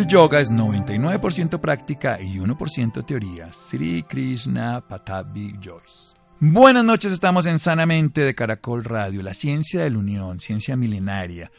[0.00, 3.52] El yoga es 99% práctica y 1% teoría.
[3.52, 6.14] Sri Krishna Patabi Joyce.
[6.40, 9.22] Buenas noches, estamos en Sanamente de Caracol Radio.
[9.22, 11.52] La ciencia de la unión, ciencia milenaria,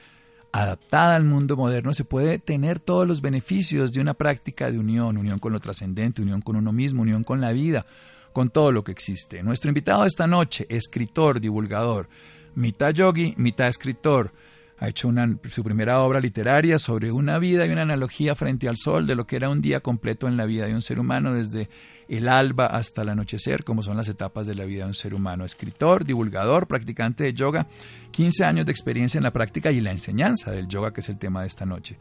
[0.52, 5.20] adaptada al mundo moderno, se puede tener todos los beneficios de una práctica de unión,
[5.20, 7.86] unión con lo trascendente, unión con uno mismo, unión con la vida,
[8.34, 9.44] con todo lo que existe.
[9.44, 12.10] Nuestro invitado esta noche, escritor, divulgador,
[12.56, 14.34] mitad yogi, mitad escritor,
[14.82, 15.14] ha hecho
[15.52, 19.28] su primera obra literaria sobre una vida y una analogía frente al sol de lo
[19.28, 21.70] que era un día completo en la vida de un ser humano, desde
[22.10, 25.14] el alba hasta el anochecer, como son las etapas de la vida de un ser
[25.14, 25.46] humano.
[25.46, 27.68] Escritor, divulgador, practicante de yoga,
[28.10, 31.20] 15 años de experiencia en la práctica y la enseñanza del yoga, que es el
[31.20, 32.00] tema de esta noche.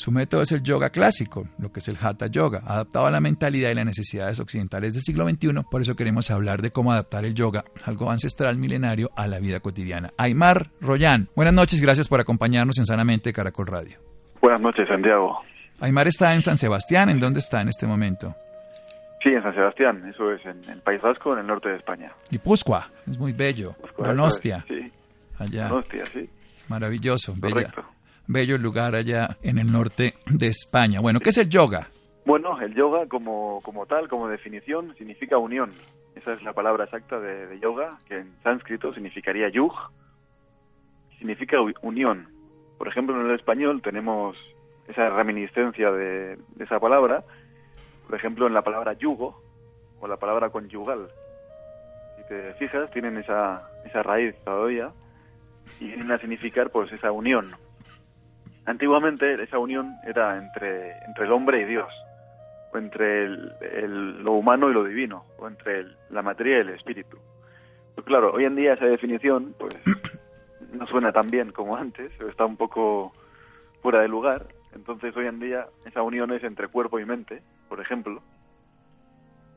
[0.00, 3.20] Su método es el yoga clásico, lo que es el hatha yoga, adaptado a la
[3.20, 5.50] mentalidad y las necesidades occidentales del siglo XXI.
[5.70, 9.60] Por eso queremos hablar de cómo adaptar el yoga, algo ancestral milenario, a la vida
[9.60, 10.08] cotidiana.
[10.16, 13.98] Aymar Royan, buenas noches, gracias por acompañarnos en Sanamente Caracol Radio.
[14.40, 15.42] Buenas noches, Santiago.
[15.80, 18.34] Aymar está en San Sebastián, ¿en dónde está en este momento?
[19.22, 22.10] Sí, en San Sebastián, eso es, en el País Vasco, en el norte de España.
[22.30, 23.74] Y Puscua, es muy bello.
[23.98, 24.64] Donostia.
[24.66, 24.90] Sí.
[25.38, 25.68] Allá.
[25.68, 26.26] Donostia, sí.
[26.68, 27.99] Maravilloso, bella, Correcto.
[28.32, 31.00] Bello lugar allá en el norte de España.
[31.00, 31.88] Bueno, ¿qué es el yoga?
[32.24, 35.72] Bueno, el yoga como, como tal, como definición, significa unión.
[36.14, 39.72] Esa es la palabra exacta de, yoga, que en sánscrito significaría yug,
[41.18, 42.28] significa unión.
[42.78, 44.36] Por ejemplo, en el español tenemos
[44.86, 47.24] esa reminiscencia de, de esa palabra,
[48.06, 49.42] por ejemplo, en la palabra yugo
[50.00, 51.08] o la palabra conyugal.
[52.16, 54.92] Si te fijas, tienen esa, esa raíz todavía
[55.80, 57.54] y vienen a significar pues esa unión.
[58.66, 61.88] Antiguamente esa unión era entre, entre el hombre y Dios,
[62.72, 66.60] o entre el- el- lo humano y lo divino, o entre el- la materia y
[66.60, 67.16] el espíritu.
[67.94, 69.74] Pues claro, hoy en día esa definición pues
[70.72, 73.12] no suena tan bien como antes, está un poco
[73.82, 74.46] fuera de lugar.
[74.74, 78.22] Entonces hoy en día esa unión es entre cuerpo y mente, por ejemplo,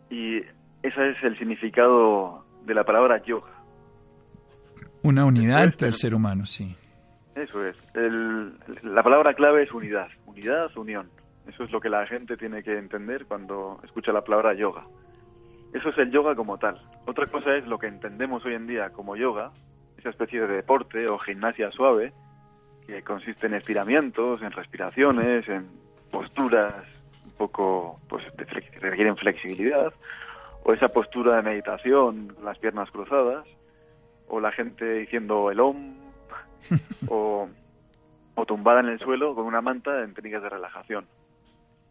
[0.09, 0.37] y
[0.81, 3.51] ese es el significado de la palabra yoga.
[5.03, 6.75] Una unidad entre el ser humano, sí.
[7.35, 7.75] Eso es.
[7.95, 10.07] El- la palabra clave es unidad.
[10.25, 11.09] Unidad, unión.
[11.47, 14.83] Eso es lo que la gente tiene que entender cuando escucha la palabra yoga.
[15.73, 16.79] Eso es el yoga como tal.
[17.05, 19.51] Otra cosa es lo que entendemos hoy en día como yoga,
[19.97, 22.13] esa especie de deporte o gimnasia suave,
[22.85, 25.67] que consiste en estiramientos, en respiraciones, en
[26.11, 26.75] posturas
[27.25, 29.91] un poco pues que requieren flexibilidad,
[30.63, 33.45] o esa postura de meditación, las piernas cruzadas,
[34.27, 35.95] o la gente diciendo el om,
[37.07, 37.47] o,
[38.36, 41.06] o tumbada en el suelo con una manta en técnicas de relajación.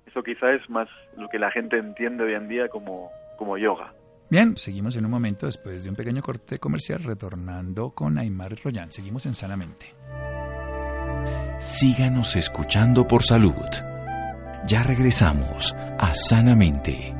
[0.06, 3.92] Eso quizá es más lo que la gente entiende hoy en día como, como yoga.
[4.28, 8.90] Bien, seguimos en un momento después de un pequeño corte comercial retornando con Aymar Royan.
[8.90, 9.94] Seguimos en Sanamente.
[11.58, 13.52] Síganos escuchando por salud.
[14.66, 17.14] Ya regresamos a Sanamente.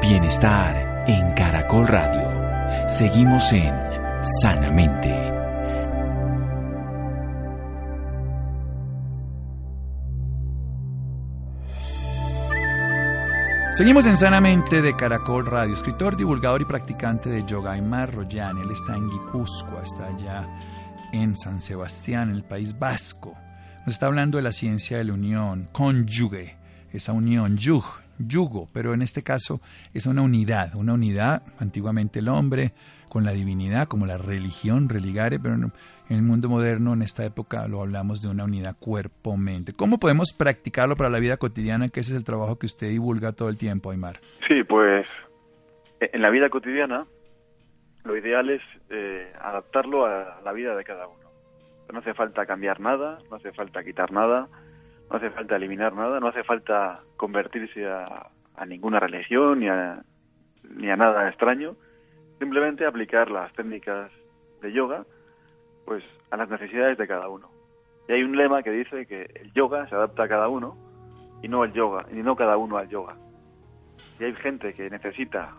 [0.00, 2.33] Bienestar en Caracol Radio.
[2.88, 3.74] Seguimos en
[4.22, 5.32] Sanamente.
[13.76, 15.74] Seguimos en Sanamente de Caracol Radio.
[15.74, 18.58] Escritor, divulgador y practicante de yoga, Aymar Royan.
[18.58, 20.48] Él está en Guipúzcoa, está allá
[21.12, 23.34] en San Sebastián, en el País Vasco.
[23.84, 26.56] Nos está hablando de la ciencia de la unión, cónyuge,
[26.92, 27.84] esa unión, yug,
[28.18, 29.60] yugo, pero en este caso
[29.92, 32.72] es una unidad, una unidad, antiguamente el hombre,
[33.08, 35.72] con la divinidad, como la religión, religare, pero en
[36.08, 39.72] el mundo moderno, en esta época, lo hablamos de una unidad cuerpo-mente.
[39.72, 43.32] ¿Cómo podemos practicarlo para la vida cotidiana, que ese es el trabajo que usted divulga
[43.32, 44.20] todo el tiempo, Aymar?
[44.48, 45.06] Sí, pues
[46.00, 47.06] en la vida cotidiana
[48.04, 51.24] lo ideal es eh, adaptarlo a la vida de cada uno.
[51.92, 54.48] No hace falta cambiar nada, no hace falta quitar nada,
[55.10, 58.30] no hace falta eliminar nada, no hace falta convertirse a,
[58.66, 60.02] ninguna religión ni a,
[60.76, 61.74] ni a nada extraño
[62.38, 64.10] simplemente aplicar las técnicas
[64.62, 65.04] de yoga
[65.84, 67.48] pues a las necesidades de cada uno.
[68.08, 70.76] Y hay un lema que dice que el yoga se adapta a cada uno
[71.42, 73.16] y no el yoga, y no cada uno al yoga.
[74.18, 75.54] Y hay gente que necesita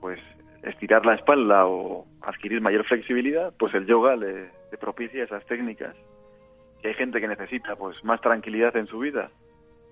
[0.00, 0.18] pues
[0.62, 4.50] estirar la espalda o adquirir mayor flexibilidad, pues el yoga le,
[4.80, 5.94] propicia esas técnicas.
[6.82, 9.30] Y hay gente que necesita pues más tranquilidad en su vida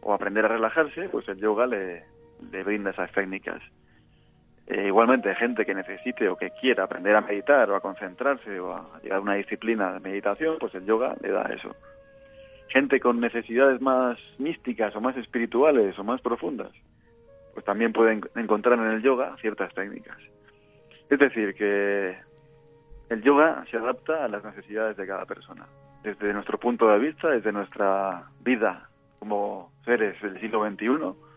[0.01, 2.05] o aprender a relajarse, pues el yoga le,
[2.65, 3.63] brinda esas técnicas.
[4.67, 8.75] Eh, igualmente, gente que necesite o que quiera aprender a meditar o a concentrarse o
[8.75, 11.75] a llegar a una disciplina de meditación, pues el yoga le da eso.
[12.69, 16.73] Gente con necesidades más místicas o más espirituales o más profundas,
[17.55, 20.19] pues también pueden encontrar en el yoga ciertas técnicas.
[21.09, 22.15] Es decir, que
[23.09, 25.67] el yoga se adapta a las necesidades de cada persona.
[26.03, 31.29] Desde nuestro punto de vista, desde nuestra vida como seres del siglo XXI,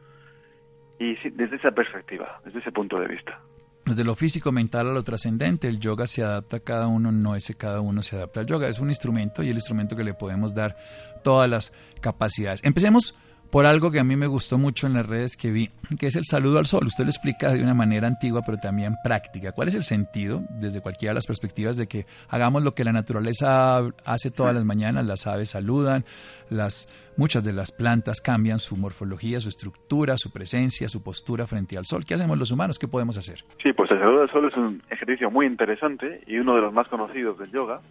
[0.99, 3.39] y desde esa perspectiva, desde ese punto de vista.
[3.85, 7.35] Desde lo físico, mental a lo trascendente, el yoga se adapta a cada uno, no
[7.35, 8.67] ese cada uno se adapta al yoga.
[8.67, 10.77] Es un instrumento y el instrumento que le podemos dar
[11.23, 12.63] todas las capacidades.
[12.63, 13.17] Empecemos
[13.51, 15.69] por algo que a mí me gustó mucho en las redes que vi,
[15.99, 16.85] que es el saludo al sol.
[16.85, 19.51] Usted lo explica de una manera antigua, pero también práctica.
[19.51, 22.93] ¿Cuál es el sentido, desde cualquiera de las perspectivas, de que hagamos lo que la
[22.93, 25.05] naturaleza hace todas las mañanas?
[25.05, 26.05] Las aves saludan,
[26.49, 26.87] las,
[27.17, 31.85] muchas de las plantas cambian su morfología, su estructura, su presencia, su postura frente al
[31.85, 32.05] sol.
[32.07, 32.79] ¿Qué hacemos los humanos?
[32.79, 33.43] ¿Qué podemos hacer?
[33.61, 36.71] Sí, pues el saludo al sol es un ejercicio muy interesante y uno de los
[36.71, 37.81] más conocidos del yoga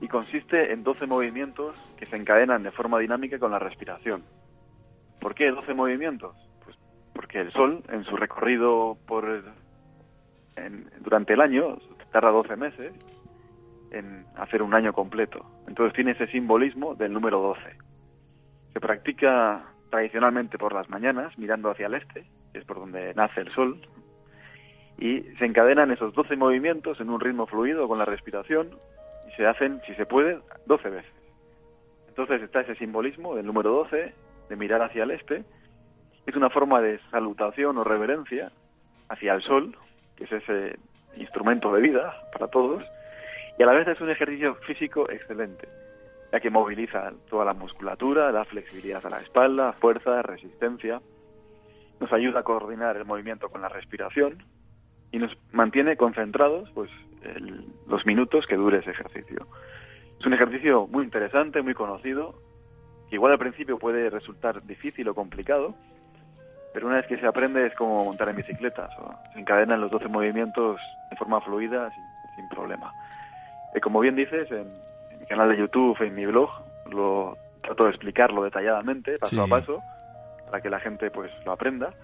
[0.00, 4.22] y consiste en 12 movimientos que se encadenan de forma dinámica con la respiración.
[5.26, 6.36] ¿Por qué 12 movimientos?
[6.64, 6.76] Pues
[7.12, 9.42] porque el Sol, en su recorrido por
[11.00, 11.78] durante el año,
[12.12, 12.92] tarda 12 meses
[13.90, 15.44] en hacer un año completo.
[15.66, 17.60] Entonces tiene ese simbolismo del número 12.
[18.72, 23.40] Se practica tradicionalmente por las mañanas, mirando hacia el este, que es por donde nace
[23.40, 23.80] el Sol,
[24.96, 28.78] y se encadenan esos 12 movimientos en un ritmo fluido con la respiración
[29.28, 31.12] y se hacen, si se puede, 12 veces.
[32.10, 34.14] Entonces está ese simbolismo del número 12
[34.48, 35.44] de mirar hacia el este,
[36.26, 38.50] es una forma de salutación o reverencia
[39.08, 39.76] hacia el sol,
[40.16, 40.78] que es ese
[41.16, 42.82] instrumento de vida para todos,
[43.58, 45.68] y a la vez es un ejercicio físico excelente,
[46.32, 51.00] ya que moviliza toda la musculatura, da flexibilidad a la espalda, fuerza, resistencia,
[52.00, 54.42] nos ayuda a coordinar el movimiento con la respiración
[55.10, 56.90] y nos mantiene concentrados pues
[57.86, 59.46] los minutos que dure ese ejercicio.
[60.20, 62.34] Es un ejercicio muy interesante, muy conocido,
[63.08, 65.74] que igual al principio puede resultar difícil o complicado,
[66.76, 68.90] pero una vez que se aprende es como montar en bicicleta,
[69.32, 70.78] se encadenan los 12 movimientos
[71.10, 71.90] de forma fluida
[72.34, 72.92] sin, problema.
[73.74, 74.68] Y como bien dices, en,
[75.18, 76.50] mi canal de YouTube, en mi blog,
[76.90, 79.80] lo trato de explicarlo detalladamente, paso a paso,
[80.44, 81.94] para que la gente pues lo aprenda.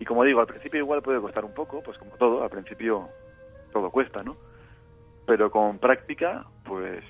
[0.00, 3.10] Y como digo, al principio igual puede costar un poco, pues como todo, al principio
[3.72, 4.36] todo cuesta, ¿no?
[5.26, 7.04] Pero con práctica, pues,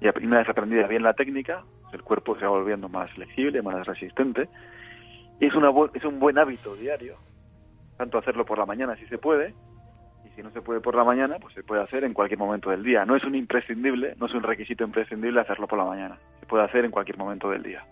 [0.00, 1.62] y una vez aprendida bien la técnica,
[1.96, 4.48] el cuerpo se va volviendo más flexible, más resistente.
[5.40, 7.16] Y es, una, es un buen hábito diario,
[7.96, 9.54] tanto hacerlo por la mañana si se puede,
[10.24, 12.70] y si no se puede por la mañana, pues se puede hacer en cualquier momento
[12.70, 13.04] del día.
[13.04, 16.64] No es un imprescindible, no es un requisito imprescindible hacerlo por la mañana, se puede
[16.64, 17.84] hacer en cualquier momento del día.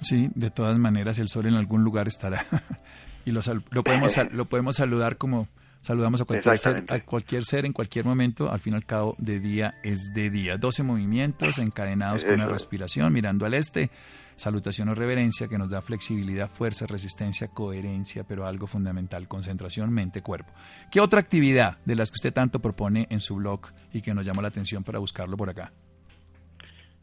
[0.00, 2.44] Sí, de todas maneras el sol en algún lugar estará.
[3.24, 5.46] y lo, lo, podemos, lo podemos saludar como
[5.80, 8.50] Saludamos a cualquier, ser, a cualquier ser en cualquier momento.
[8.50, 10.58] Al fin y al cabo, de día es de día.
[10.58, 13.90] 12 movimientos encadenados con la respiración, mirando al este.
[14.36, 20.22] Salutación o reverencia que nos da flexibilidad, fuerza, resistencia, coherencia, pero algo fundamental, concentración, mente,
[20.22, 20.52] cuerpo.
[20.90, 24.24] ¿Qué otra actividad de las que usted tanto propone en su blog y que nos
[24.24, 25.72] llama la atención para buscarlo por acá?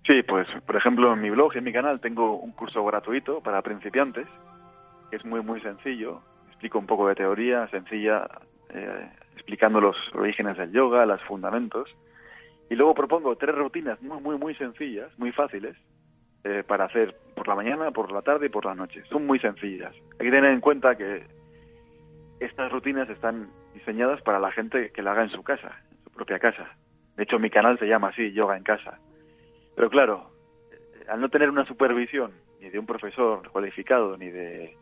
[0.08, 3.62] Sí, pues por ejemplo en mi blog, en mi canal, tengo un curso gratuito para
[3.62, 4.28] principiantes,
[5.10, 6.22] que es muy, muy sencillo.
[6.48, 8.28] Explico un poco de teoría sencilla
[8.74, 11.96] eh, explicando los orígenes del yoga, los fundamentos.
[12.70, 15.76] Y luego propongo tres rutinas muy, muy, muy sencillas, muy fáciles,
[16.44, 19.04] eh, para hacer por la mañana, por la tarde y por la noche.
[19.10, 19.94] Son muy sencillas.
[20.20, 21.24] Hay que tener en cuenta que
[22.40, 26.10] estas rutinas están diseñadas para la gente que la haga en su casa, en su
[26.12, 26.76] propia casa.
[27.16, 29.00] De hecho, mi canal se llama así, Yoga en Casa.
[29.76, 30.30] Pero claro,
[30.72, 32.32] eh, al no tener una supervisión
[32.62, 34.76] ni de un profesor cualificado, ni de,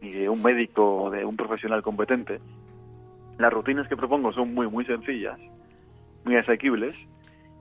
[0.00, 2.40] ni de un médico o de un profesional competente,
[3.38, 5.38] las rutinas que propongo son muy, muy sencillas,
[6.24, 6.94] muy asequibles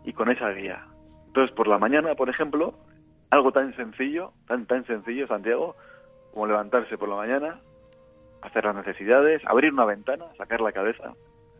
[0.03, 0.83] y con esa guía.
[1.27, 2.73] Entonces, por la mañana, por ejemplo,
[3.29, 5.75] algo tan sencillo, tan, tan sencillo, Santiago,
[6.33, 7.59] como levantarse por la mañana,
[8.41, 11.13] hacer las necesidades, abrir una ventana, sacar la cabeza,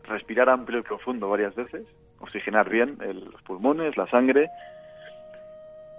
[0.03, 1.85] respirar amplio y profundo varias veces,
[2.19, 2.97] oxigenar bien
[3.31, 4.49] los pulmones, la sangre,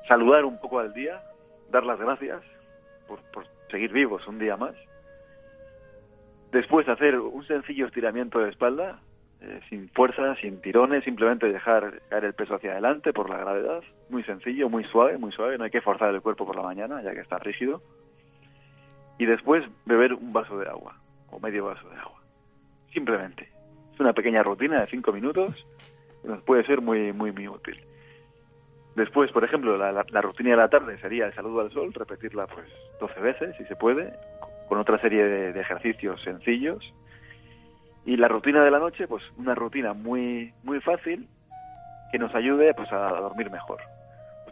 [0.09, 1.23] saludar un poco al día,
[1.71, 2.43] dar las gracias
[3.07, 4.75] por, por seguir vivos un día más.
[6.53, 9.01] Después hacer un sencillo estiramiento de espalda,
[9.41, 13.83] eh, sin fuerza, sin tirones, simplemente dejar caer el peso hacia adelante por la gravedad.
[14.09, 15.59] Muy sencillo, muy suave, muy suave.
[15.59, 17.83] No hay que forzar el cuerpo por la mañana, ya que está rígido.
[19.19, 20.97] Y después beber un vaso de agua,
[21.31, 22.21] o medio vaso de agua.
[22.93, 23.49] Simplemente.
[23.93, 25.55] Es una pequeña rutina de cinco minutos
[26.23, 27.79] que nos puede ser muy, muy, muy útil.
[28.97, 32.49] Después, por ejemplo, la, la, rutina de la tarde sería el saludo al sol, repetirla
[32.49, 32.67] pues
[33.01, 34.13] 12 veces, si se puede,
[34.69, 36.95] con otra serie de, ejercicios sencillos.
[38.05, 41.29] Y la rutina de la noche, pues una rutina muy, muy fácil
[42.13, 43.81] que nos ayude pues a dormir mejor.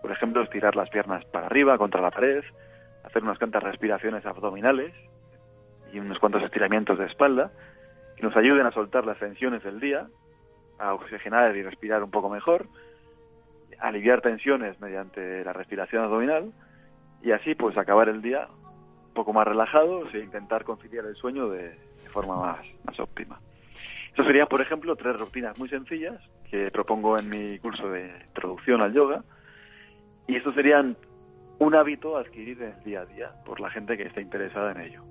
[0.00, 2.44] Por ejemplo, estirar las piernas para arriba, contra la pared,
[3.04, 4.92] hacer unas cuantas respiraciones abdominales
[5.92, 7.50] y unos cuantos estiramientos de espalda
[8.16, 10.06] que nos ayuden a soltar las tensiones del día,
[10.78, 12.66] a oxigenar y respirar un poco mejor
[13.78, 16.52] aliviar tensiones mediante la respiración abdominal
[17.22, 18.48] y así pues acabar el día
[19.16, 21.76] poco más relajados e intentar conciliar el sueño de,
[22.12, 23.40] forma más, más óptima.
[24.12, 28.80] Eso serían, por ejemplo, tres rutinas muy sencillas que propongo en mi curso de introducción
[28.80, 29.24] al yoga
[30.28, 30.96] y estos serían
[31.58, 34.72] un hábito a adquirir en el día a día por la gente que esté interesada
[34.72, 35.02] en ello.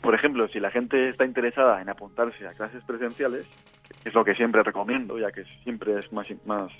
[0.00, 3.46] Por ejemplo, si la gente está interesada en apuntarse a clases presenciales,
[4.04, 6.72] es lo que siempre recomiendo, ya que siempre es más, más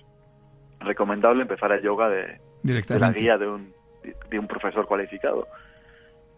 [0.81, 2.41] recomendable empezar el yoga de,
[2.89, 3.73] la guía de un,
[4.31, 5.49] de un profesor cualificado.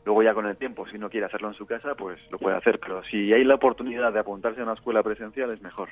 [0.04, 2.56] Luego ya con el tiempo, si no quiere hacerlo en su casa, pues lo puede
[2.56, 2.78] hacer.
[2.80, 5.90] Pero si hay la oportunidad de apuntarse a una escuela presencial, es mejor.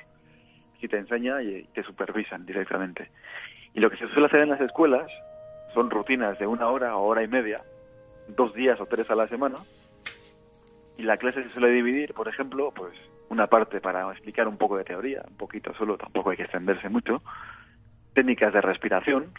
[0.79, 3.09] Si te enseña y te supervisan directamente.
[3.73, 5.11] Y lo que se suele hacer en las escuelas
[5.73, 7.61] son rutinas de una hora o hora y media,
[8.27, 9.59] dos días o tres a la semana.
[10.97, 12.93] Y la clase se suele dividir, por ejemplo, pues
[13.29, 16.89] una parte para explicar un poco de teoría, un poquito solo, tampoco hay que extenderse
[16.89, 17.21] mucho
[18.13, 19.31] técnicas de respiración,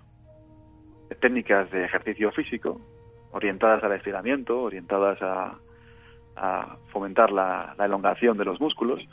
[1.21, 2.81] técnicas de ejercicio físico,
[3.33, 5.57] orientadas al estiramiento, orientadas a,
[6.89, 9.07] fomentar la, elongación de los músculos,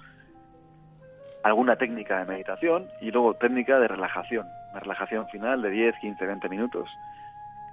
[1.44, 6.26] alguna técnica de meditación y luego técnica de relajación, una relajación final de 10, 15,
[6.26, 6.90] 20 minutos,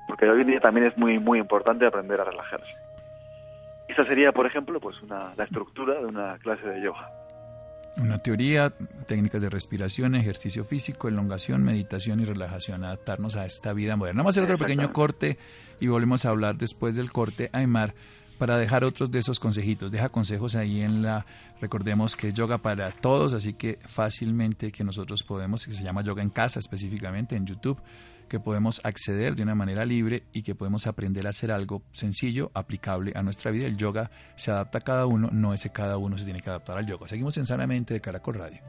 [0.08, 2.72] porque hoy en día también es muy muy importante aprender a relajarse.
[3.86, 7.08] Esa sería, por ejemplo, pues una, la estructura de una clase de yoga.
[7.96, 8.74] Una teoría,
[9.06, 14.22] técnicas de respiración, ejercicio físico, elongación, meditación y relajación, adaptarnos a esta vida moderna.
[14.22, 15.38] Vamos a hacer otro pequeño corte
[15.80, 17.94] y volvemos a hablar después del corte, Aymar,
[18.38, 19.92] para dejar otros de esos consejitos.
[19.92, 21.24] Deja consejos ahí en la,
[21.60, 26.02] recordemos que es yoga para todos, así que fácilmente que nosotros podemos, que se llama
[26.02, 27.78] yoga en casa específicamente en YouTube,
[28.28, 32.50] que podemos acceder de una manera libre y que podemos aprender a hacer algo sencillo,
[32.54, 33.66] aplicable a nuestra vida.
[33.66, 36.50] El yoga se adapta a cada uno, no es que cada uno se tiene que
[36.50, 37.08] adaptar al yoga.
[37.08, 38.60] Seguimos en Sanamente de Caracol Radio.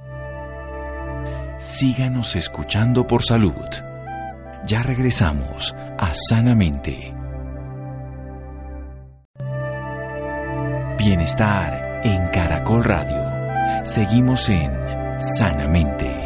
[1.57, 3.53] Síganos escuchando por salud.
[4.67, 7.13] Ya regresamos a Sanamente.
[10.97, 13.85] Bienestar en Caracol Radio.
[13.85, 14.71] Seguimos en
[15.19, 16.24] Sanamente.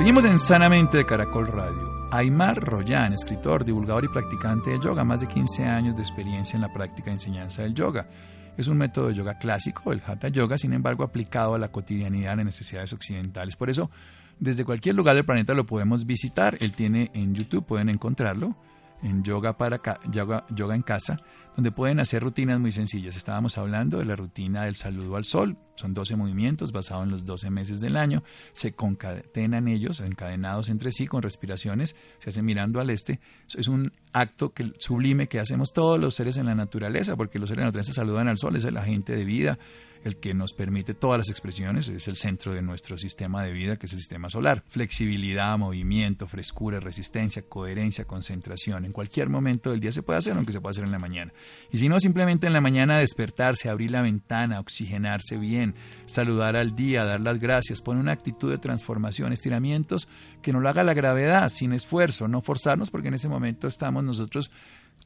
[0.00, 2.08] Seguimos en Sanamente de Caracol Radio.
[2.10, 6.62] Aymar Royan, escritor, divulgador y practicante de yoga, más de 15 años de experiencia en
[6.62, 8.08] la práctica y enseñanza del yoga.
[8.56, 12.38] Es un método de yoga clásico, el Hatha Yoga, sin embargo aplicado a la cotidianidad
[12.38, 13.56] de necesidades occidentales.
[13.56, 13.90] Por eso,
[14.38, 16.56] desde cualquier lugar del planeta lo podemos visitar.
[16.60, 18.56] Él tiene en YouTube, pueden encontrarlo,
[19.02, 21.18] en Yoga, para yoga, yoga en Casa
[21.56, 23.16] donde pueden hacer rutinas muy sencillas.
[23.16, 27.24] Estábamos hablando de la rutina del saludo al sol, son 12 movimientos basados en los
[27.24, 28.22] 12 meses del año,
[28.52, 33.20] se concatenan ellos, encadenados entre sí con respiraciones, se hace mirando al este.
[33.56, 37.60] Es un acto sublime que hacemos todos los seres en la naturaleza, porque los seres
[37.60, 39.58] en la naturaleza saludan al sol, es el agente de vida,
[40.04, 43.76] el que nos permite todas las expresiones, es el centro de nuestro sistema de vida,
[43.76, 44.64] que es el sistema solar.
[44.68, 48.84] Flexibilidad, movimiento, frescura, resistencia, coherencia, concentración.
[48.84, 51.32] En cualquier momento del día se puede hacer, aunque se puede hacer en la mañana.
[51.70, 55.69] Y si no, simplemente en la mañana despertarse, abrir la ventana, oxigenarse bien,
[56.06, 60.08] saludar al día, dar las gracias, poner una actitud de transformación, estiramientos
[60.42, 64.04] que nos lo haga la gravedad, sin esfuerzo, no forzarnos, porque en ese momento estamos
[64.04, 64.50] nosotros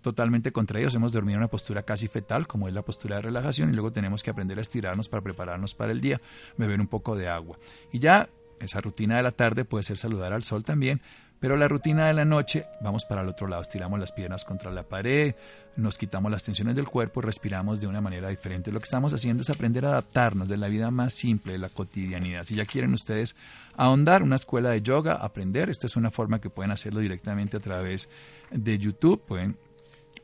[0.01, 3.71] totalmente contraídos, hemos dormido en una postura casi fetal, como es la postura de relajación,
[3.71, 6.21] y luego tenemos que aprender a estirarnos para prepararnos para el día,
[6.59, 7.59] beber un poco de agua.
[7.93, 8.29] Y ya
[8.61, 11.01] esa rutina de la tarde puede ser saludar al sol también,
[11.41, 14.71] pero la rutina de la noche, vamos para el otro lado, estiramos las piernas contra
[14.71, 15.35] la pared,
[15.77, 18.73] nos quitamos las tensiones del cuerpo respiramos de una manera diferente.
[18.73, 21.69] Lo que estamos haciendo es aprender a adaptarnos de la vida más simple, de la
[21.69, 22.45] cotidianidad.
[22.45, 23.37] Si ya quieren ustedes
[23.77, 27.61] ahondar una escuela de yoga, aprender, esta es una forma que pueden hacerlo directamente a
[27.61, 28.09] través
[28.51, 29.57] de YouTube, pueden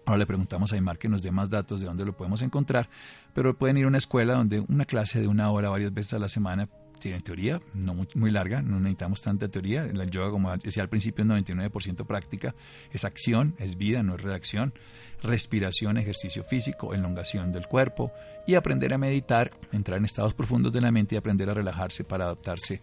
[0.06, 2.88] Ahora le preguntamos a Aymar que nos dé más datos de dónde lo podemos encontrar,
[3.34, 6.18] pero pueden ir a una escuela donde una clase de una hora varias veces a
[6.18, 6.68] la semana
[7.00, 9.84] tiene teoría, no muy, larga, no necesitamos tanta teoría.
[9.84, 12.54] El yoga, como decía al principio, es 99% práctica,
[12.92, 14.74] es acción, es vida, no es reacción.
[15.22, 18.12] Respiración, ejercicio físico, elongación del cuerpo
[18.46, 22.04] y aprender a meditar, entrar en estados profundos de la mente y aprender a relajarse
[22.04, 22.80] para adaptarse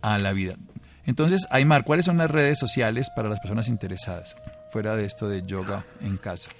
[0.00, 0.54] a la vida.
[1.04, 4.36] Entonces, Aymar, ¿cuáles son las redes sociales para las personas interesadas
[4.70, 6.50] fuera de esto de yoga en casa?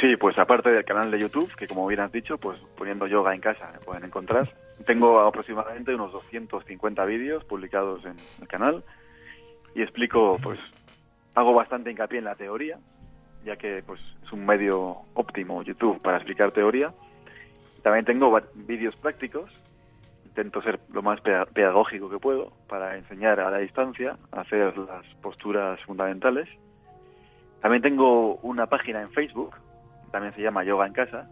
[0.00, 3.34] Sí, pues aparte del canal de YouTube, que como bien has dicho, pues poniendo yoga
[3.34, 4.52] en casa me pueden encontrar.
[4.86, 8.84] Tengo aproximadamente unos 250 vídeos publicados en el canal
[9.74, 10.58] y explico, pues,
[11.34, 12.78] hago bastante hincapié en la teoría,
[13.44, 16.92] ya que pues es un medio óptimo YouTube para explicar teoría.
[17.82, 19.50] También tengo vídeos prácticos,
[20.24, 25.80] intento ser lo más pedagógico que puedo para enseñar a la distancia hacer las posturas
[25.82, 26.48] fundamentales.
[27.60, 29.54] También tengo una página en Facebook,
[30.10, 31.28] también se llama Yoga en Casa,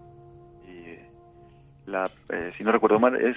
[1.89, 3.37] la, eh, si no recuerdo mal, es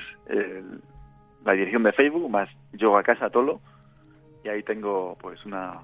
[1.44, 3.62] la dirección de Facebook más Yoga Casa Tolo.
[4.44, 5.82] Y ahí tengo pues una,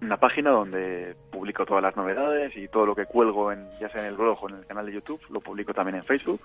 [0.00, 4.02] una página donde publico todas las novedades y todo lo que cuelgo, en, ya sea
[4.02, 6.40] en el blog o en el canal de YouTube, lo publico también en Facebook.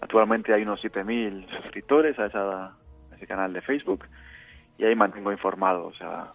[0.00, 2.76] Actualmente hay unos 7.000 suscriptores a, esa,
[3.14, 4.04] ese canal de Facebook
[4.78, 6.32] y ahí mantengo informados a,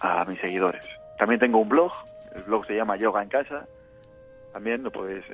[0.00, 0.82] a mis seguidores.
[1.18, 1.92] También tengo un blog,
[2.34, 3.66] el blog se llama Yoga en Casa.
[4.52, 5.24] También lo podéis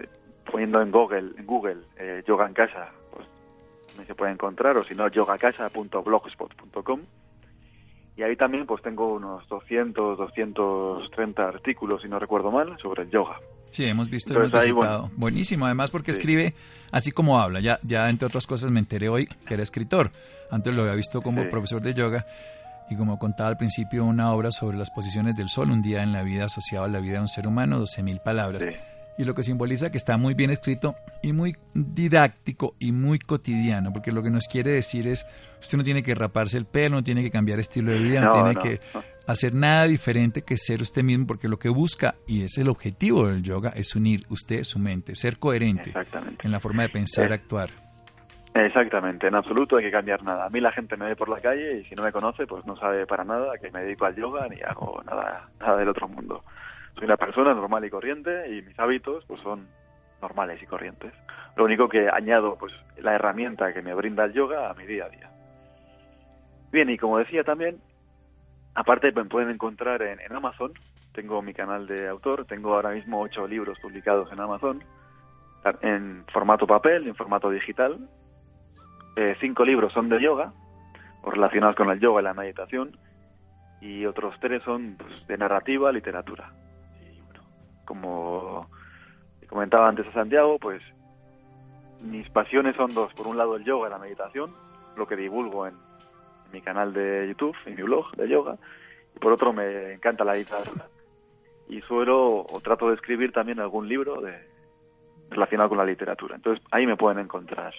[0.51, 3.27] poniendo en Google, en Google eh, yoga en casa, pues
[3.87, 7.01] también se puede encontrar, o si no, yogacasa.blogspot.com.
[8.17, 13.11] Y ahí también pues tengo unos 200, 230 artículos, si no recuerdo mal, sobre el
[13.11, 13.41] yoga.
[13.71, 15.11] Sí, hemos visto, hemos visitado.
[15.17, 16.55] Buenísimo, además porque escribe
[16.93, 17.61] así como habla.
[17.61, 20.13] Ya, ya entre otras cosas me enteré hoy que era escritor.
[20.51, 22.25] Antes lo había visto como profesor de yoga
[22.89, 26.13] y como contaba al principio una obra sobre las posiciones del sol, un día en
[26.13, 28.65] la vida asociado a la vida de un ser humano, 12.000 palabras
[29.17, 33.93] y lo que simboliza que está muy bien escrito y muy didáctico y muy cotidiano,
[33.93, 35.27] porque lo que nos quiere decir es,
[35.61, 38.33] usted no tiene que raparse el pelo, no tiene que cambiar estilo de vida, no,
[38.33, 38.81] tiene que
[39.27, 43.29] hacer nada diferente que ser usted mismo, porque lo que busca, y es el objetivo
[43.29, 45.93] del yoga, es unir usted su mente, ser coherente
[46.43, 47.71] en la forma de pensar, eh, actuar.
[48.55, 50.47] Exactamente, en absoluto hay que cambiar nada.
[50.47, 52.65] A mí la gente me ve por la calle y si no me conoce, pues
[52.65, 56.07] no sabe para nada que me dedico al yoga ni hago nada, nada del otro
[56.07, 56.45] mundo
[56.95, 59.67] soy una persona normal y corriente y mis hábitos pues son
[60.21, 61.13] normales y corrientes.
[61.57, 65.07] Lo único que añado pues la herramienta que me brinda el yoga a mi día
[65.07, 65.31] a día.
[66.73, 67.81] Bien, y como decía también,
[68.75, 70.73] aparte me pueden encontrar en, Amazon,
[71.13, 74.83] tengo mi canal de autor, tengo ahora mismo ocho libros publicados en Amazon,
[75.83, 78.09] en formato papel, en formato digital.
[79.17, 80.53] Eh, cinco libros son de yoga,
[81.23, 82.97] o relacionados con el yoga y la meditación,
[83.81, 86.51] y otros tres son pues, de narrativa, literatura
[87.85, 88.69] como
[89.55, 90.83] comentaba antes a Santiago, pues
[92.01, 93.15] mis pasiones son dos.
[93.15, 94.53] Por un lado el yoga, la meditación,
[94.97, 95.75] lo que divulgo en,
[96.53, 98.57] mi canal de YouTube, en mi blog de yoga.
[99.15, 100.87] Y por otro me encanta la literatura.
[101.69, 104.35] Y suelo o trato de escribir también algún libro de,
[105.31, 106.37] relacionado con la literatura.
[106.37, 107.75] Entonces ahí me pueden encontrar.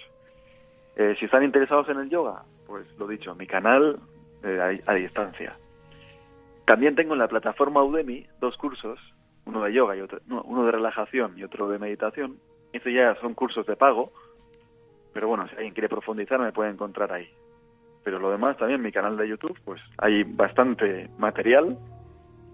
[0.96, 3.98] Eh, si están interesados en el yoga, pues lo dicho, mi canal
[4.42, 5.56] eh, a distancia.
[6.66, 8.98] También tengo en la plataforma Udemy dos cursos
[9.46, 12.36] uno de yoga y otro, uno de relajación y otro de meditación.
[12.72, 14.12] Estos ya son cursos de pago,
[15.12, 17.28] pero bueno, si alguien quiere profundizar me puede encontrar ahí.
[18.04, 21.76] Pero lo demás también, mi canal de YouTube, pues hay bastante material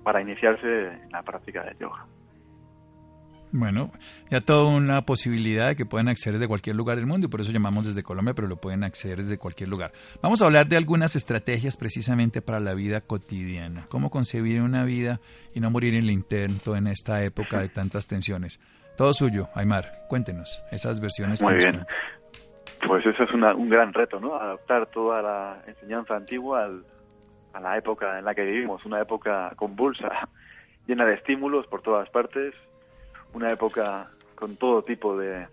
[0.02, 2.06] para iniciarse en la práctica de yoga.
[3.54, 3.90] Bueno,
[4.30, 7.42] ya toda una posibilidad de que puedan acceder de cualquier lugar del mundo y por
[7.42, 9.92] eso llamamos desde Colombia, pero lo pueden acceder desde cualquier lugar.
[10.22, 13.86] Vamos a hablar de algunas estrategias precisamente para la vida cotidiana.
[13.90, 15.20] Cómo concebir una vida
[15.54, 18.58] y no morir en el intento en esta época de tantas tensiones.
[18.96, 19.84] Todo suyo, Aymar.
[20.08, 21.42] Cuéntenos esas versiones.
[21.42, 21.84] Muy bien.
[22.86, 24.34] Pues eso es un gran reto, ¿no?
[24.34, 26.70] Adaptar toda la enseñanza antigua
[27.52, 30.28] a la época en la que vivimos, una época convulsa,
[30.86, 32.54] llena de estímulos por todas partes,
[33.34, 35.46] una época con todo tipo de,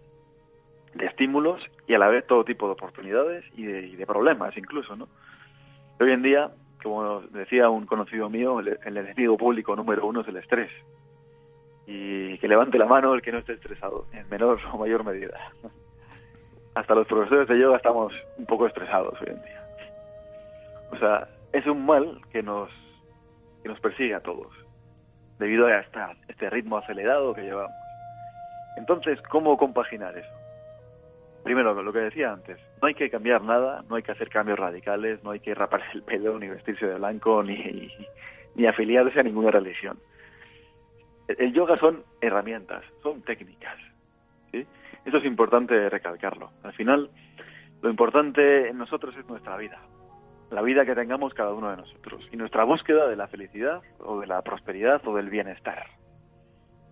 [0.93, 5.07] de estímulos y a la vez todo tipo de oportunidades y de, problemas incluso, ¿no?
[5.99, 10.27] Hoy en día, como decía un conocido mío, el, el enemigo público número uno es
[10.27, 10.71] el estrés.
[11.85, 15.37] Y que levante la mano el que no esté estresado, en menor o mayor medida.
[16.75, 19.63] Hasta los profesores de yoga estamos un poco estresados hoy en día.
[20.91, 22.69] O sea, es un mal que nos,
[23.63, 24.51] que nos persigue a todos,
[25.39, 27.75] debido a esta, este ritmo acelerado que llevamos.
[28.77, 30.29] Entonces, ¿cómo compaginar eso?
[31.43, 34.59] Primero, lo que decía antes, no hay que cambiar nada, no hay que hacer cambios
[34.59, 37.89] radicales, no hay que raparse el pelo, ni vestirse de blanco, ni,
[38.55, 39.97] ni afiliarse a ninguna religión.
[41.27, 43.77] El yoga son herramientas, son técnicas.
[44.51, 46.51] Eso es importante recalcarlo.
[46.63, 47.09] Al final,
[47.81, 49.79] lo importante en nosotros es nuestra vida,
[50.51, 54.19] la vida que tengamos cada uno de nosotros y nuestra búsqueda de la felicidad o
[54.19, 55.85] de la prosperidad o del bienestar.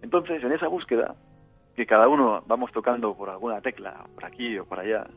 [0.02, 1.16] Entonces, en esa búsqueda,
[1.76, 5.08] que cada uno vamos tocando por alguna tecla, por aquí o por allá,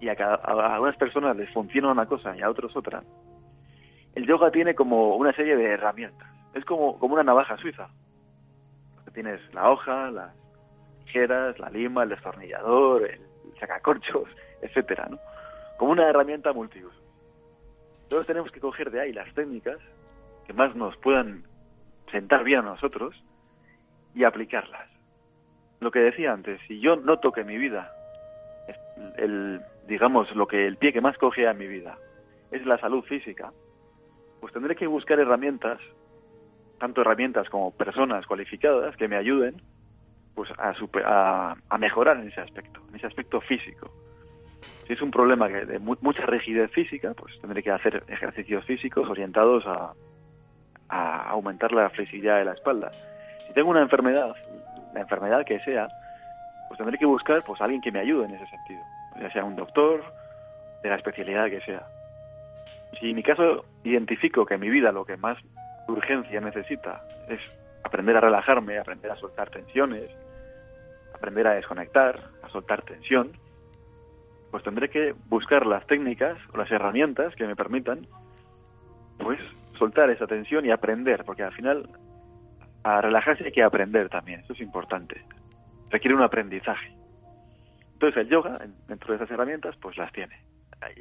[0.00, 3.02] y a, cada, algunas personas les funciona una cosa y a otros otra,
[4.14, 6.28] el yoga tiene como una serie de herramientas.
[6.54, 7.88] Es como, como una navaja suiza.
[9.12, 10.34] Tienes la hoja, las
[11.04, 13.20] tijeras, la lima, el destornillador, el
[13.58, 14.28] sacacorchos,
[14.62, 15.18] etcétera, ¿no?
[15.78, 17.05] Como una herramienta multiuso.
[18.06, 19.78] Entonces tenemos que coger de ahí las técnicas
[20.46, 21.44] que más nos puedan
[22.10, 23.14] sentar bien a nosotros
[24.14, 24.88] y aplicarlas
[25.80, 27.92] lo que decía antes, si yo noto que mi vida,
[29.16, 31.98] el, digamos, lo que el pie que más coge a mi vida
[32.50, 33.52] es la salud física,
[34.40, 35.78] pues tendré que buscar herramientas,
[36.78, 39.60] tanto herramientas como personas cualificadas que me ayuden
[40.34, 43.90] pues a, a, mejorar en ese aspecto, en ese aspecto físico.
[44.86, 49.66] Si es un problema de mucha rigidez física, pues tendré que hacer ejercicios físicos orientados
[49.66, 49.92] a,
[50.88, 52.92] a aumentar la flexibilidad de la espalda.
[53.46, 54.36] Si tengo una enfermedad
[54.96, 55.88] la enfermedad que sea,
[56.68, 58.80] pues tendré que buscar pues alguien que me ayude en ese sentido,
[59.20, 60.02] ya sea un doctor,
[60.82, 61.86] de la especialidad que sea.
[62.98, 65.36] Si en mi caso identifico que en mi vida lo que más
[65.86, 67.40] urgencia necesita es
[67.84, 70.10] aprender a relajarme, aprender a soltar tensiones,
[71.14, 73.32] aprender a desconectar, a soltar tensión,
[74.56, 78.06] pues tendré que buscar las técnicas o las herramientas que me permitan
[79.18, 79.38] pues
[79.78, 81.86] soltar esa tensión y aprender, porque al final
[82.82, 85.20] a relajarse hay que aprender también, eso es importante.
[85.90, 86.90] Requiere un aprendizaje.
[87.92, 90.40] Entonces el yoga, dentro de esas herramientas, pues las tiene.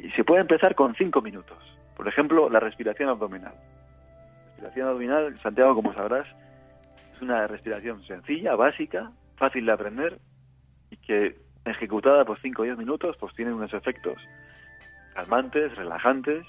[0.04, 1.58] Y se puede empezar con cinco minutos.
[1.96, 3.54] Por ejemplo, la respiración abdominal.
[4.50, 6.28] Respiración abdominal, Santiago, como sabrás,
[7.16, 10.20] es una respiración sencilla, básica, fácil de aprender
[10.90, 14.18] y que ejecutada por 5 o 10 minutos pues tiene unos efectos
[15.14, 16.46] calmantes, relajantes,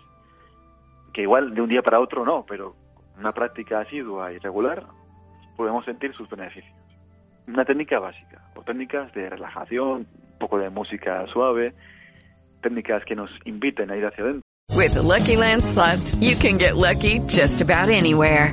[1.13, 2.75] que igual de un día para otro no, pero
[3.19, 4.85] una práctica asidua y regular
[5.57, 6.75] podemos sentir sus beneficios.
[7.47, 11.75] Una técnica básica, o técnicas de relajación, un poco de música suave,
[12.61, 14.43] técnicas que nos inviten a ir hacia adentro.
[14.75, 18.53] With the Lucky Land slots, you can get lucky just about anywhere.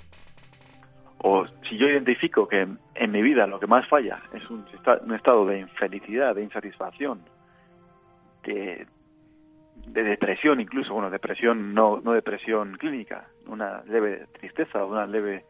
[1.23, 4.65] O si yo identifico que en mi vida lo que más falla es un,
[5.05, 7.21] un estado de infelicidad, de insatisfacción,
[8.43, 8.87] de,
[9.87, 15.45] de depresión incluso, bueno, depresión no, no depresión clínica, una leve tristeza, una leve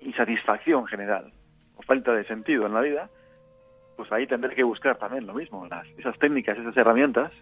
[0.00, 1.32] insatisfacción general,
[1.76, 3.10] o falta de sentido en la vida,
[3.96, 7.32] pues ahí tendré que buscar también lo mismo, las, esas técnicas, esas herramientas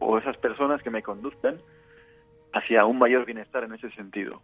[0.00, 1.58] o esas personas que me conduzcan
[2.52, 4.42] hacia un mayor bienestar en ese sentido.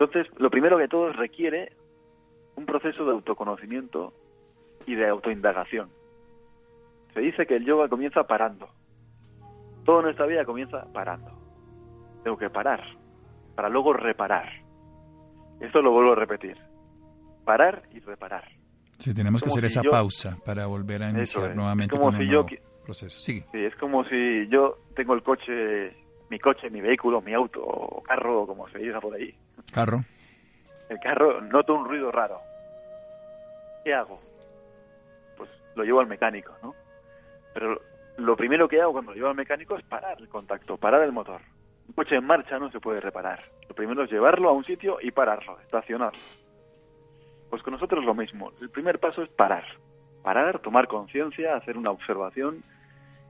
[0.00, 1.72] Entonces, lo primero que todo requiere
[2.56, 4.14] un proceso de autoconocimiento
[4.86, 5.90] y de autoindagación.
[7.12, 8.68] Se dice que el yoga comienza parando.
[9.84, 11.30] Toda nuestra vida comienza parando.
[12.24, 12.82] Tengo que parar
[13.54, 14.48] para luego reparar.
[15.60, 16.56] Esto lo vuelvo a repetir
[17.44, 18.44] parar y reparar.
[18.98, 22.46] Sí, tenemos que hacer esa pausa para volver a iniciar nuevamente con el nuevo
[22.84, 23.18] proceso.
[23.18, 25.96] Sí, es como si yo tengo el coche,
[26.30, 29.34] mi coche, mi vehículo, mi auto, o carro, como se dice por ahí.
[29.72, 30.04] Carro.
[30.88, 32.40] El carro noto un ruido raro.
[33.84, 34.20] ¿Qué hago?
[35.36, 36.74] Pues lo llevo al mecánico, ¿no?
[37.52, 37.80] Pero
[38.16, 41.12] lo primero que hago cuando lo llevo al mecánico es parar el contacto, parar el
[41.12, 41.40] motor.
[41.88, 43.42] Un coche en marcha no se puede reparar.
[43.68, 46.20] Lo primero es llevarlo a un sitio y pararlo, estacionarlo.
[47.48, 48.52] Pues con nosotros lo mismo.
[48.60, 49.64] El primer paso es parar.
[50.22, 52.62] Parar, tomar conciencia, hacer una observación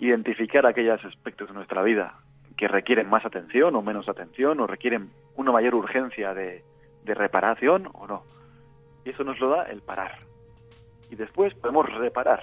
[0.00, 2.14] identificar aquellos aspectos de nuestra vida
[2.60, 6.62] que requieren más atención o menos atención o requieren una mayor urgencia de,
[7.06, 8.22] reparación o no.
[9.02, 10.18] Y eso nos lo da el parar.
[11.08, 12.42] Y después podemos reparar.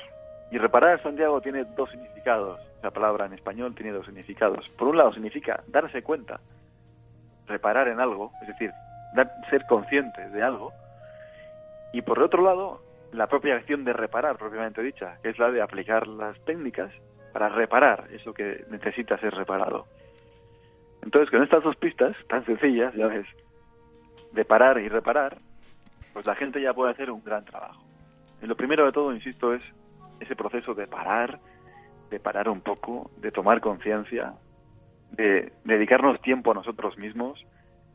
[0.49, 2.60] Y reparar, Santiago, tiene dos significados.
[2.82, 4.67] La palabra en español tiene dos significados.
[4.69, 6.39] Por un lado significa darse cuenta,
[7.45, 8.71] reparar en algo, es decir,
[9.13, 10.73] dar, ser consciente de algo.
[11.93, 15.62] Y por otro lado, la propia acción de reparar, propiamente dicha, que es la de
[15.62, 16.91] aplicar las técnicas
[17.34, 19.86] para reparar eso que necesita ser reparado.
[21.07, 23.25] Entonces, con estas dos pistas tan sencillas, ya ves,
[24.33, 25.37] de parar y reparar,
[26.11, 27.81] pues la gente ya puede hacer un gran trabajo.
[28.41, 29.61] Y lo primero de todo, insisto, es
[30.19, 31.39] ese proceso de parar,
[32.09, 34.33] de parar un poco, de tomar conciencia,
[35.11, 37.41] de dedicarnos tiempo a nosotros mismos,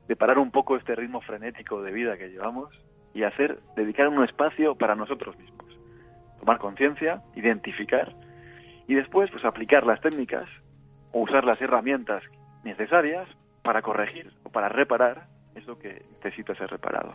[0.08, 2.70] de parar un poco este ritmo frenético de vida que llevamos
[3.12, 5.66] y hacer, dedicar un espacio para nosotros mismos.
[6.40, 8.14] Tomar conciencia, identificar
[8.88, 10.48] y después pues aplicar las técnicas
[11.12, 12.22] o usar las herramientas
[12.64, 13.28] necesarias
[13.62, 17.14] para corregir o para reparar eso que necesita ser reparado.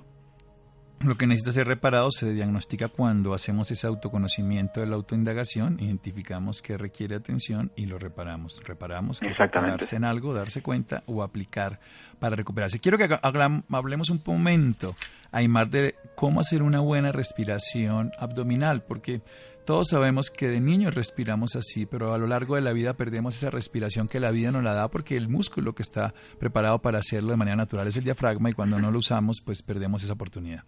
[1.00, 6.64] Lo que necesita ser reparado se diagnostica cuando hacemos ese autoconocimiento de la autoindagación, identificamos
[6.64, 8.60] que requiere atención y lo reparamos.
[8.66, 11.80] Reparamos que repararse en algo, darse cuenta o aplicar
[12.20, 12.80] para recuperarse.
[12.80, 14.96] Quiero que hablemos un momento,
[15.32, 19.22] Aymar, de cómo hacer una buena respiración abdominal, porque
[19.68, 23.36] todos sabemos que de niños respiramos así, pero a lo largo de la vida perdemos
[23.36, 27.00] esa respiración que la vida nos la da porque el músculo que está preparado para
[27.00, 30.14] hacerlo de manera natural es el diafragma y cuando no lo usamos, pues perdemos esa
[30.14, 30.64] oportunidad.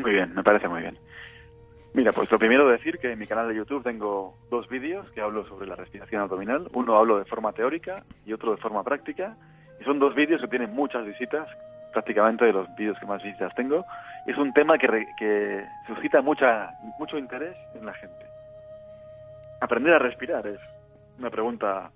[0.00, 0.98] Muy bien, me parece muy bien.
[1.94, 5.20] Mira, pues lo primero decir que en mi canal de YouTube tengo dos vídeos que
[5.20, 6.66] hablo sobre la respiración abdominal.
[6.74, 9.36] Uno hablo de forma teórica y otro de forma práctica.
[9.80, 11.46] Y son dos vídeos que tienen muchas visitas,
[11.92, 13.84] prácticamente de los vídeos que más visitas tengo.
[14.26, 18.26] Es un tema que, que suscita mucha, mucho interés en la gente.
[19.60, 20.60] Aprender a respirar es
[21.18, 21.90] una pregunta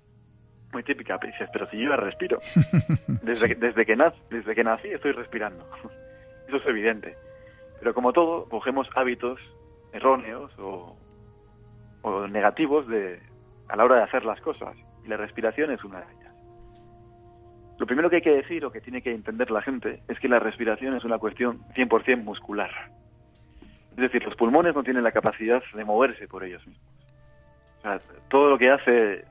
[0.75, 1.19] muy típica.
[1.19, 2.41] Dices, pero si yo ya respiro.
[3.23, 5.67] Desde, que, desde, que nací, desde que nací estoy respirando.
[6.49, 7.17] Eso es evidente.
[7.79, 9.41] Pero como todo, cogemos hábitos
[9.93, 10.97] erróneos o,
[12.03, 13.21] o negativos de,
[13.69, 14.77] a la hora de hacer las cosas.
[15.05, 16.24] Y la respiración es una de ellas.
[17.79, 20.29] Lo primero que hay que decir o que tiene que entender la gente es que
[20.29, 22.71] la respiración es una cuestión 100% muscular.
[23.93, 26.87] Es decir, los pulmones no tienen la capacidad de moverse por ellos mismos.
[27.79, 29.25] O sea, todo lo que hace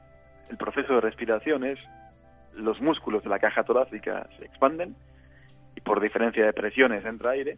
[0.49, 1.79] el proceso de respiración es
[2.53, 4.95] los músculos de la caja torácica se expanden
[5.75, 7.57] y por diferencia de presiones entra aire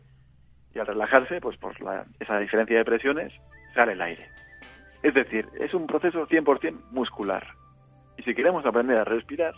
[0.74, 1.74] y al relajarse, pues por
[2.20, 3.34] esa diferencia de presiones
[3.74, 4.28] sale el aire.
[5.04, 7.46] Es decir, es un proceso 100% muscular.
[8.18, 9.54] Y si queremos aprender a respirar,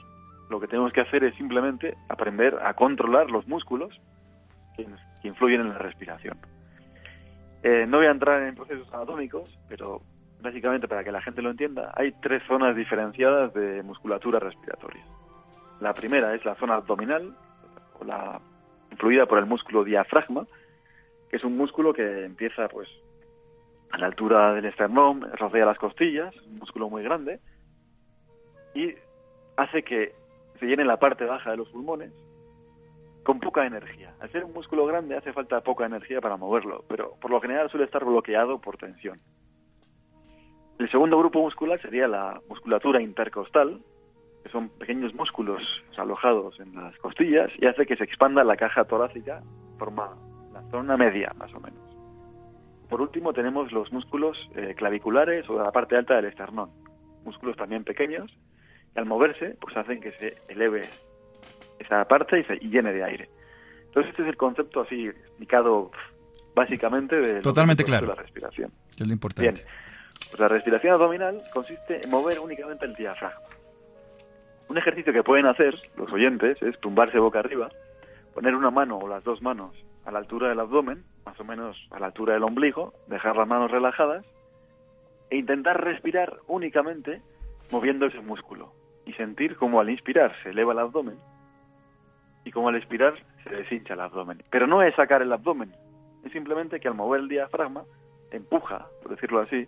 [0.49, 3.99] lo que tenemos que hacer es simplemente aprender a controlar los músculos
[4.75, 4.87] que,
[5.23, 6.37] influyen en la respiración.
[7.63, 10.01] Eh, no voy a entrar en procesos anatómicos, pero
[10.41, 15.03] básicamente para que la gente lo entienda, hay tres zonas diferenciadas de musculatura respiratoria.
[15.81, 17.35] La primera es la zona abdominal,
[18.91, 20.45] influida por el músculo diafragma,
[21.29, 22.87] que es un músculo que empieza pues
[23.91, 27.39] a la altura del esternón, rodea las costillas, un músculo muy grande,
[28.73, 28.93] y
[29.57, 30.13] hace que
[30.59, 32.11] se llene la parte baja de los pulmones
[33.23, 34.13] con poca energía.
[34.21, 37.69] Al ser un músculo grande hace falta poca energía para moverlo, pero por lo general
[37.69, 39.19] suele estar bloqueado por tensión.
[40.79, 43.81] El segundo grupo muscular sería la musculatura intercostal,
[44.43, 45.61] que son pequeños músculos
[45.97, 49.41] alojados en las costillas y hace que se expanda la caja torácica,
[49.77, 50.15] forma
[50.53, 51.83] la zona media más o menos.
[52.87, 56.69] Por último tenemos los músculos eh, claviculares o la parte alta del esternón,
[57.25, 58.31] músculos también pequeños
[58.97, 60.89] al moverse, pues hacen que se eleve
[61.79, 63.29] esa parte y se llene de aire.
[63.85, 65.91] Entonces este es el concepto así explicado
[66.55, 68.07] básicamente de, Totalmente claro.
[68.07, 68.71] la respiración.
[68.97, 69.51] Es lo importante.
[69.51, 69.65] Bien,
[70.29, 73.39] pues la respiración abdominal consiste en mover únicamente el diafragma.
[74.67, 77.69] Un ejercicio que pueden hacer los oyentes es tumbarse boca arriba,
[78.33, 81.77] poner una mano o las dos manos a la altura del abdomen, más o menos
[81.91, 84.25] a la altura del ombligo, dejar las manos relajadas
[85.29, 87.21] e intentar respirar únicamente
[87.69, 88.71] moviendo ese músculo
[89.07, 91.17] y sentir como al inspirar se eleva el abdomen
[92.43, 94.43] y como al expirar se deshincha el abdomen.
[94.49, 95.73] Pero no es sacar el abdomen,
[96.23, 97.83] es simplemente que al mover el diafragma
[98.31, 99.67] empuja, por decirlo así,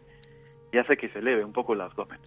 [0.72, 2.20] y hace que se eleve un poco el abdomen.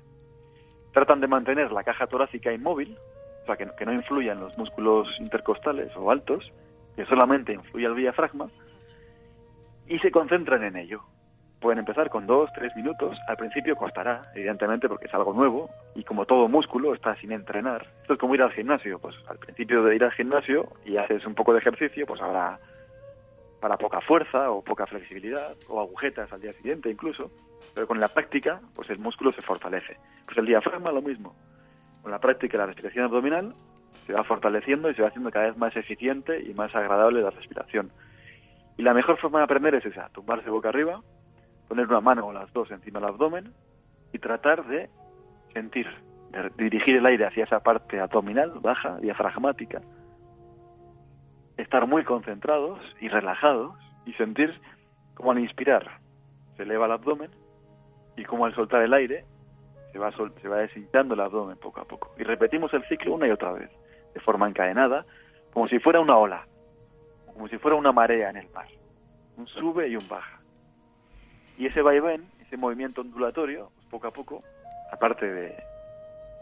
[0.92, 2.96] Tratan de mantener la caja torácica inmóvil,
[3.42, 6.50] o sea, que, que no influya en los músculos intercostales o altos,
[6.96, 8.50] que solamente influye el diafragma,
[9.86, 11.02] y se concentran en ello
[11.62, 13.16] pueden empezar con dos, tres minutos.
[13.28, 17.86] Al principio costará, evidentemente, porque es algo nuevo y como todo músculo está sin entrenar.
[18.02, 18.98] Esto es como ir al gimnasio.
[18.98, 22.58] Pues al principio de ir al gimnasio y haces un poco de ejercicio, pues habrá
[23.60, 27.30] para poca fuerza o poca flexibilidad o agujetas al día siguiente incluso.
[27.74, 29.96] pero con la práctica, pues el músculo se fortalece.
[30.26, 31.34] Pues el diafragma lo mismo.
[32.02, 33.54] Con la práctica la respiración abdominal
[34.06, 37.30] se va fortaleciendo y se va haciendo cada vez más eficiente y más agradable la
[37.30, 37.92] respiración.
[38.76, 41.00] Y la mejor forma de aprender es esa, tumbarse boca arriba,
[41.68, 43.52] poner una mano o las dos encima del abdomen
[44.12, 44.90] y tratar de
[45.52, 45.86] sentir,
[46.30, 49.82] de dirigir el aire hacia esa parte abdominal, baja, diafragmática,
[51.56, 53.74] estar muy concentrados y relajados
[54.06, 54.60] y sentir
[55.14, 56.02] como al inspirar
[56.56, 57.30] se eleva el abdomen
[58.16, 59.24] y como al soltar el aire
[59.92, 62.14] se va, se va deshinchando el abdomen poco a poco.
[62.18, 63.70] Y repetimos el ciclo una y otra vez,
[64.14, 65.04] de forma encadenada,
[65.52, 66.46] como si fuera una ola,
[67.32, 68.66] como si fuera una marea en el mar.
[69.36, 70.41] Un sube y un baja.
[71.58, 74.42] Y ese vaivén, ese movimiento ondulatorio, pues poco a poco,
[74.92, 75.56] aparte de,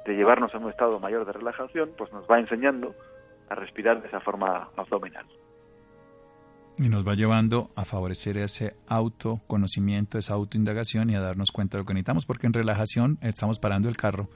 [0.07, 2.95] de llevarnos a un estado mayor de relajación, pues nos va enseñando
[3.49, 5.27] a respirar de esa forma abdominal
[6.81, 11.83] y nos va llevando a favorecer ese autoconocimiento, esa autoindagación y a darnos cuenta de
[11.83, 14.31] lo que necesitamos, porque en relajación estamos parando el carro,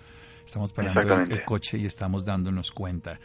[0.45, 3.19] estamos parando el, coche y estamos dándonos cuenta.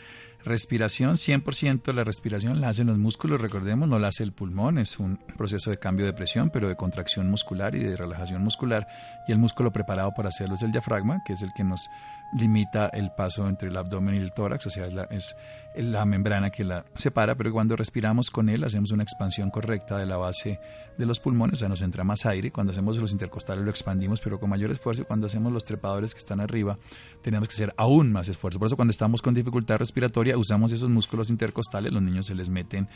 [0.45, 4.97] Respiración, 100% la respiración la hacen los músculos, recordemos, no la hace el pulmón, es
[4.97, 8.87] un proceso de cambio de presión, pero de contracción muscular y de relajación muscular,
[9.27, 11.89] y el músculo preparado para hacerlo es el diafragma, que es el que nos
[12.37, 15.35] limita el paso entre el abdomen y el tórax, o sea, es la, es
[15.75, 20.05] la membrana que la separa, pero cuando respiramos con él hacemos una expansión correcta de
[20.05, 20.59] la base
[20.97, 24.19] de los pulmones, o sea, nos entra más aire, cuando hacemos los intercostales lo expandimos,
[24.19, 26.77] pero con mayor esfuerzo, cuando hacemos los trepadores que están arriba,
[27.21, 28.59] tenemos que hacer aún más esfuerzo.
[28.59, 32.49] Por eso cuando estamos con dificultad respiratoria usamos esos músculos intercostales, los niños se les
[32.49, 32.89] meten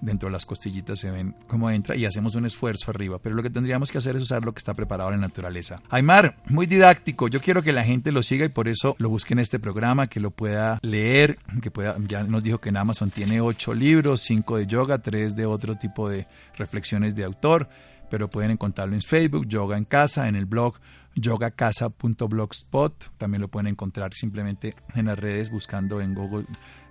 [0.00, 3.42] dentro de las costillitas, se ven cómo entra y hacemos un esfuerzo arriba, pero lo
[3.42, 5.82] que tendríamos que hacer es usar lo que está preparado en la naturaleza.
[5.90, 9.34] Aymar, muy didáctico, yo quiero que la gente lo siga y por eso lo busque
[9.34, 13.10] en este programa, que lo pueda leer, que pueda, ya nos dijo que en Amazon
[13.10, 17.68] tiene ocho libros, cinco de yoga, tres de otro tipo de reflexiones de autor,
[18.10, 20.76] pero pueden encontrarlo en Facebook, Yoga en Casa, en el blog
[21.14, 26.46] yogacasa.blogspot, también lo pueden encontrar simplemente en las redes buscando en Google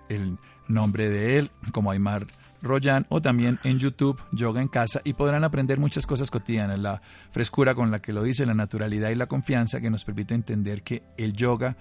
[0.10, 2.28] el nombre de él, como Aymar
[2.62, 7.02] Royan, o también en YouTube, Yoga en Casa, y podrán aprender muchas cosas cotidianas, la
[7.32, 10.84] frescura con la que lo dice, la naturalidad y la confianza que nos permite entender
[10.84, 11.76] que el yoga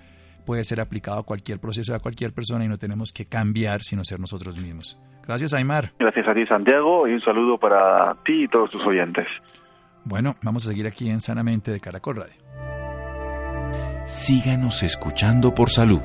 [0.46, 4.02] puede ser aplicado a cualquier proceso, a cualquier persona y no tenemos que cambiar sino
[4.02, 4.98] ser nosotros mismos.
[5.26, 5.92] Gracias, Aymar.
[5.98, 9.26] Gracias a ti, Santiago, y un saludo para ti y todos tus oyentes.
[10.04, 12.34] Bueno, vamos a seguir aquí en Sanamente de Caracol Radio.
[14.06, 16.00] Síganos escuchando por salud.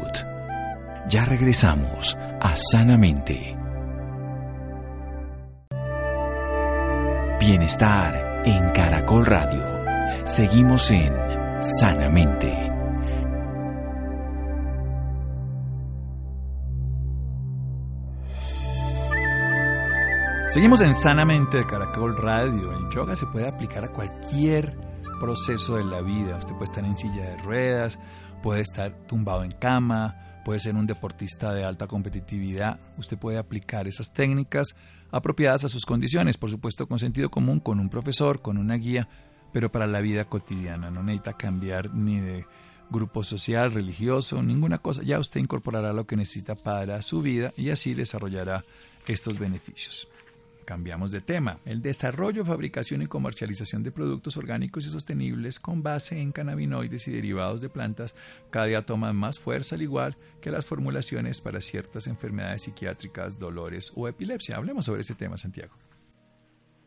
[1.08, 3.63] Ya regresamos a Sanamente.
[7.46, 9.62] Bienestar en Caracol Radio.
[10.26, 11.14] Seguimos en
[11.60, 12.70] Sanamente.
[20.52, 22.78] Seguimos en Sanamente de Caracol Radio.
[22.78, 24.78] El yoga se puede aplicar a cualquier
[25.20, 26.38] proceso de la vida.
[26.38, 28.00] Usted puede estar en silla de ruedas,
[28.42, 32.80] puede estar tumbado en cama, puede ser un deportista de alta competitividad.
[32.98, 34.78] Usted puede aplicar esas técnicas
[35.14, 39.08] apropiadas a sus condiciones, por supuesto con sentido común, con un profesor, con una guía,
[39.54, 40.90] pero para la vida cotidiana.
[40.90, 42.46] No necesita cambiar ni de
[42.90, 45.04] grupo social, religioso, ninguna cosa.
[45.04, 48.66] Ya usted incorporará lo que necesita para su vida y así desarrollará
[49.08, 50.08] estos beneficios.
[50.66, 51.60] Cambiamos de tema.
[51.66, 57.12] El desarrollo, fabricación y comercialización de productos orgánicos y sostenibles con base en cannabinoides y
[57.12, 58.16] derivados de plantas
[58.50, 63.92] cada día toman más fuerza al igual que las formulaciones para ciertas enfermedades psiquiátricas, dolores
[63.96, 64.58] o epilepsia.
[64.58, 65.74] Hablemos sobre ese tema, Santiago.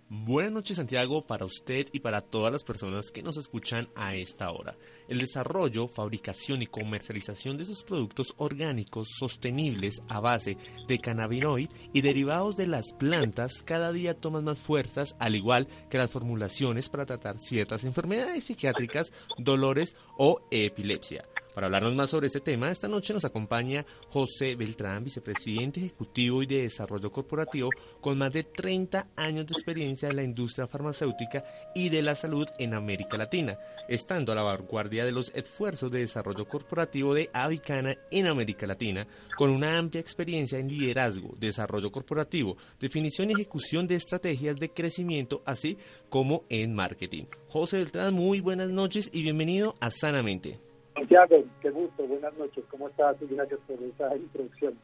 [0.08, 4.52] Buenas noches Santiago para usted y para todas las personas que nos escuchan a esta
[4.52, 4.76] hora.
[5.08, 12.02] El desarrollo, fabricación y comercialización de sus productos orgánicos sostenibles a base de cannabinoid y
[12.02, 17.04] derivados de las plantas cada día toman más fuerzas al igual que las formulaciones para
[17.04, 21.24] tratar ciertas enfermedades psiquiátricas, dolores o epilepsia.
[21.56, 26.46] Para hablarnos más sobre este tema, esta noche nos acompaña José Beltrán, vicepresidente ejecutivo y
[26.46, 27.70] de desarrollo corporativo,
[28.02, 32.46] con más de 30 años de experiencia en la industria farmacéutica y de la salud
[32.58, 33.56] en América Latina,
[33.88, 39.06] estando a la vanguardia de los esfuerzos de desarrollo corporativo de Avicana en América Latina,
[39.38, 45.42] con una amplia experiencia en liderazgo, desarrollo corporativo, definición y ejecución de estrategias de crecimiento,
[45.46, 45.78] así
[46.10, 47.24] como en marketing.
[47.48, 50.65] José Beltrán, muy buenas noches y bienvenido a Sanamente.
[51.08, 53.16] Santiago, qué gusto, buenas noches, ¿cómo estás?
[53.22, 54.74] Y gracias por esa introducción.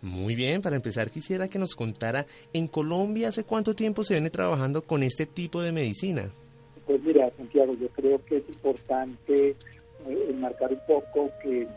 [0.00, 4.30] Muy bien, para empezar quisiera que nos contara, ¿en Colombia hace cuánto tiempo se viene
[4.30, 6.30] trabajando con este tipo de medicina?
[6.84, 11.68] Pues mira, Santiago, yo creo que es importante eh, enmarcar un poco que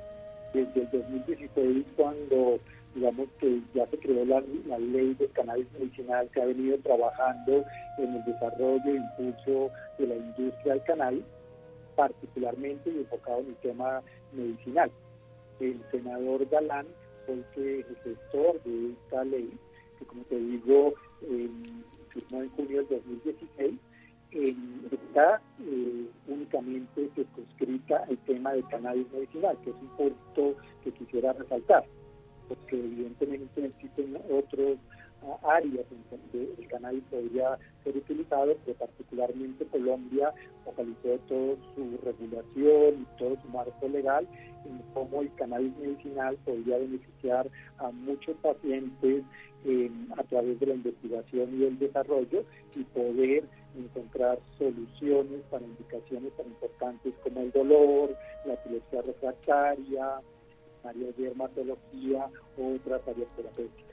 [0.52, 2.60] desde el 2016, cuando
[2.96, 7.64] digamos que ya se creó la, la ley del cannabis medicinal que ha venido trabajando
[8.00, 9.70] en el desarrollo e impulso
[10.00, 11.24] de la industria del cannabis,
[11.96, 14.02] particularmente enfocado en el tema
[14.34, 14.92] medicinal.
[15.60, 16.86] El senador Galán
[17.26, 19.50] fue el gestor de esta ley,
[19.98, 20.94] que como te digo,
[22.12, 23.80] firmó en junio del 2016,
[24.92, 31.34] está eh, únicamente circunscrita al tema del cannabis medicinal, que es un punto que quisiera
[31.34, 31.86] resaltar,
[32.50, 34.78] porque evidentemente existen otros
[35.44, 43.02] áreas en donde el cannabis podría ser utilizado, pero particularmente Colombia focalizó toda su regulación
[43.02, 44.28] y todo su marco legal
[44.66, 49.24] en cómo el cannabis medicinal podría beneficiar a muchos pacientes
[50.18, 52.44] a través de la investigación y el desarrollo
[52.76, 53.46] y poder
[53.76, 58.16] encontrar soluciones para indicaciones tan importantes como el dolor,
[58.46, 60.22] la epilepsia refractaria,
[60.84, 63.85] áreas de dermatología o otras áreas terapéuticas.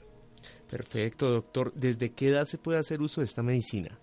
[0.69, 1.71] Perfecto, doctor.
[1.73, 3.97] ¿Desde qué edad se puede hacer uso de esta medicina?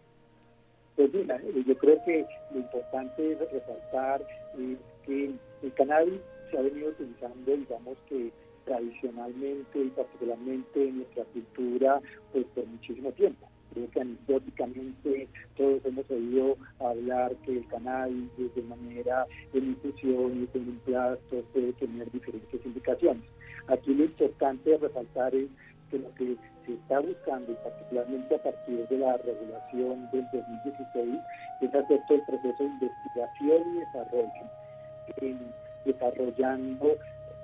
[0.97, 4.23] Pues mira, eh, yo creo que lo importante es resaltar
[4.59, 5.31] es que
[5.63, 6.21] el cannabis
[6.51, 8.31] se ha venido utilizando, digamos que
[8.65, 12.01] tradicionalmente y particularmente en nuestra cultura,
[12.33, 13.49] pues por muchísimo tiempo.
[13.73, 20.59] Creo que anecdóticamente todos hemos oído hablar que el cannabis de manera en infusión y
[20.59, 20.81] en un
[21.53, 23.25] puede tener diferentes indicaciones.
[23.69, 25.49] Aquí lo importante de resaltar es
[25.91, 26.37] que lo que
[26.67, 31.21] se está buscando, y particularmente a partir de la regulación del 2016,
[31.61, 35.51] es hacer todo el proceso de investigación y desarrollo,
[35.85, 36.97] desarrollando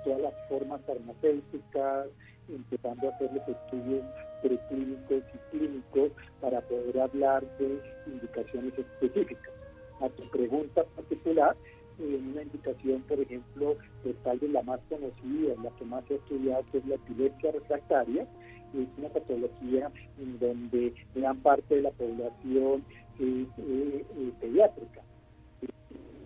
[0.03, 2.07] todas las formas farmacéuticas,
[2.47, 4.05] empezando a hacer los estudios
[4.41, 9.53] preclínicos y clínicos para poder hablar de indicaciones específicas.
[9.99, 11.55] A tu pregunta particular,
[11.99, 13.77] en una indicación, por ejemplo,
[14.23, 17.51] tal vez la más conocida, la que más se ha estudiado, que es la epilepsia
[17.51, 18.27] refractaria,
[18.73, 22.83] es una patología en donde gran parte de la población
[23.19, 25.01] es eh, eh, pediátrica.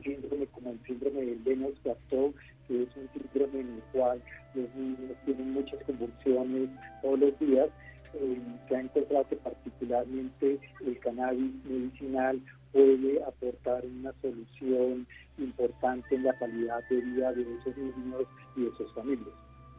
[0.03, 2.35] Síndrome como el síndrome del Lennox-Gastaut,
[2.67, 4.21] que es un síndrome en el cual
[4.55, 6.69] los niños tienen muchas convulsiones
[7.01, 7.69] todos los días,
[8.13, 12.41] eh, se ha encontrado que particularmente el cannabis medicinal
[12.71, 15.07] puede aportar una solución
[15.37, 18.23] importante en la calidad de vida de esos niños
[18.55, 19.33] y de sus familias.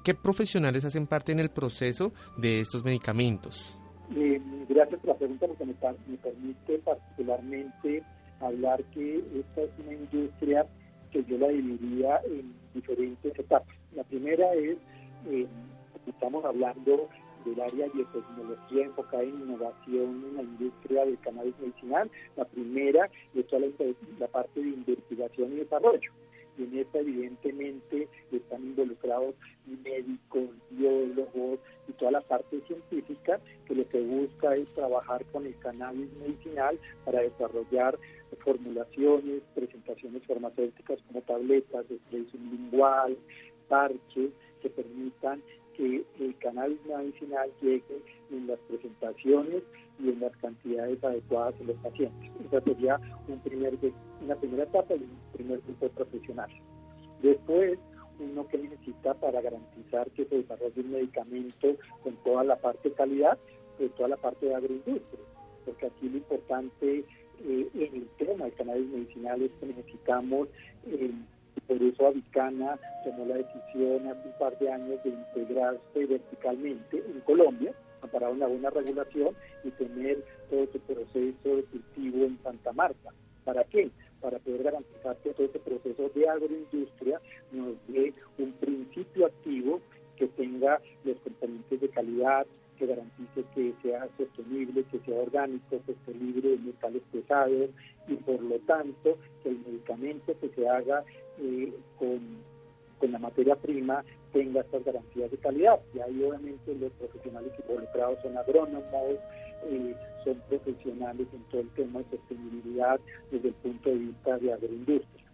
[0.04, 3.78] ¿Qué profesionales hacen parte en el proceso de estos medicamentos?
[4.16, 8.02] Eh, gracias por la pregunta porque me, permite particularmente
[8.40, 10.66] hablar que esta es una industria
[11.12, 13.76] que yo la dividiría en diferentes etapas.
[13.94, 14.76] La primera es,
[15.28, 15.46] eh,
[16.06, 17.08] estamos hablando
[17.44, 22.10] del área de tecnología enfocada en innovación en la industria del cannabis medicinal.
[22.36, 23.62] La primera es toda
[24.18, 26.10] la, parte de investigación y desarrollo.
[26.58, 29.34] Y en esta evidentemente están involucrados
[29.66, 35.58] médicos, biólogos y toda la parte científica que lo que busca es trabajar con el
[35.58, 37.98] cannabis medicinal para desarrollar
[38.44, 43.16] formulaciones, presentaciones farmacéuticas como tabletas, spray lingual,
[43.68, 44.30] parches
[44.60, 45.42] que permitan
[45.76, 49.62] que el canal medicinal llegue en las presentaciones
[50.02, 52.30] y en las cantidades adecuadas en los pacientes.
[52.46, 53.78] Esa sería un primer,
[54.22, 56.56] una primera etapa y un primer grupo de profesionales.
[57.22, 57.78] Después,
[58.18, 62.94] uno que necesita para garantizar que se desarrolle un medicamento con toda la parte de
[62.94, 63.38] calidad,
[63.78, 65.20] pues toda la parte de agroindustria,
[65.64, 67.04] porque aquí lo importante
[67.44, 70.48] eh, en el tema del cannabis medicinal es que necesitamos
[70.86, 71.12] eh,
[71.60, 77.20] por eso Avicana tomó la decisión hace un par de años de integrarse verticalmente en
[77.20, 79.34] Colombia, amparado en la buena regulación
[79.64, 83.10] y tener todo ese proceso de cultivo en Santa Marta.
[83.44, 83.90] ¿Para qué?
[84.20, 89.80] Para poder garantizar que todo ese proceso de agroindustria nos dé un principio activo
[90.16, 92.46] que tenga los componentes de calidad,
[92.82, 97.70] que garantice que sea sostenible, que sea orgánico, que esté libre de metales pesados
[98.08, 101.04] y por lo tanto que el medicamento que se haga
[101.38, 102.52] eh, con,
[103.08, 105.80] la materia prima tenga estas garantías de calidad.
[105.92, 109.16] Y ahí obviamente los profesionales involucrados son agrónomos,
[109.64, 114.52] eh, son profesionales en todo el tema de sostenibilidad desde el punto de vista de
[114.52, 115.26] agroindustria.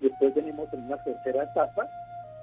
[0.00, 1.88] Después tenemos en una tercera etapa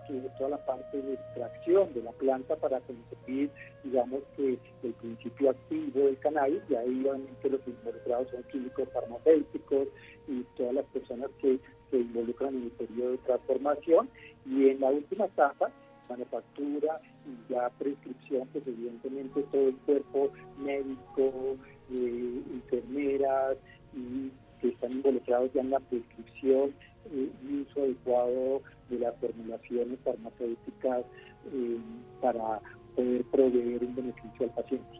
[0.07, 3.49] que toda la parte de extracción de la planta para conseguir,
[3.83, 9.87] digamos, que el principio activo del cannabis, y ahí obviamente los involucrados son químicos farmacéuticos
[10.27, 11.59] y todas las personas que
[11.91, 14.09] se involucran en el periodo de transformación,
[14.45, 15.71] y en la última etapa,
[16.09, 21.57] manufactura y ya prescripción, pues evidentemente todo el cuerpo médico,
[21.91, 23.57] eh, enfermeras
[23.93, 26.73] y que están involucrados ya en la prescripción
[27.11, 31.05] y uso adecuado de las formulaciones farmacéuticas
[31.51, 31.77] eh,
[32.21, 32.61] para
[32.95, 34.99] poder proveer un beneficio al paciente.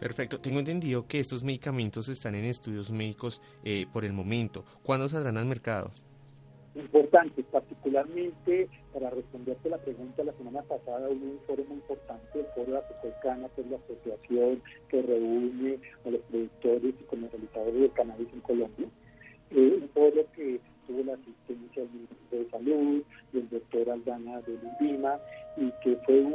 [0.00, 0.40] Perfecto.
[0.40, 4.64] Tengo entendido que estos medicamentos están en estudios médicos eh, por el momento.
[4.82, 5.90] ¿Cuándo saldrán al mercado?
[6.74, 12.46] Importante, particularmente para responderte la pregunta la semana pasada hubo un foro muy importante, el
[12.54, 17.90] foro de Asocolcana, que es la asociación que reúne a los productores y comercializadores de
[17.90, 18.88] cannabis en Colombia.
[19.50, 24.58] Eh, un foro que tuvo la asistencia del Ministro de Salud, del doctor Aldana de
[24.80, 25.18] Lindima,
[25.56, 26.34] y que fue un,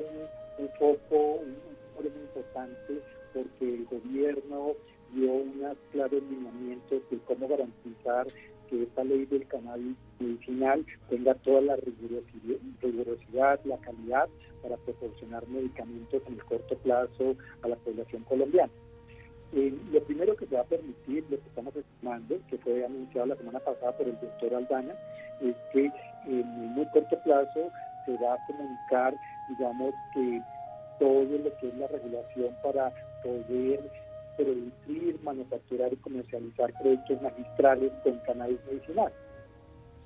[0.80, 1.56] foco, un,
[1.96, 3.02] muy importante
[3.34, 4.74] porque el gobierno
[5.14, 8.28] dio unos claros lineamientos de cómo garantizar
[8.70, 14.30] que esta ley del cannabis medicinal tenga toda la rigurosidad, la calidad
[14.62, 18.72] para proporcionar medicamentos en el corto plazo a la población colombiana.
[19.54, 23.28] Eh, lo primero que se va a permitir, lo que estamos estimando, que fue anunciado
[23.28, 24.94] la semana pasada por el doctor Aldana,
[25.42, 25.92] es que
[26.26, 27.70] en muy corto plazo
[28.06, 29.14] se va a comunicar,
[29.50, 30.42] digamos, que
[31.00, 32.94] todo lo que es la regulación para
[33.24, 33.82] poder
[34.38, 39.12] producir, manufacturar y comercializar productos magistrales con cannabis medicinal.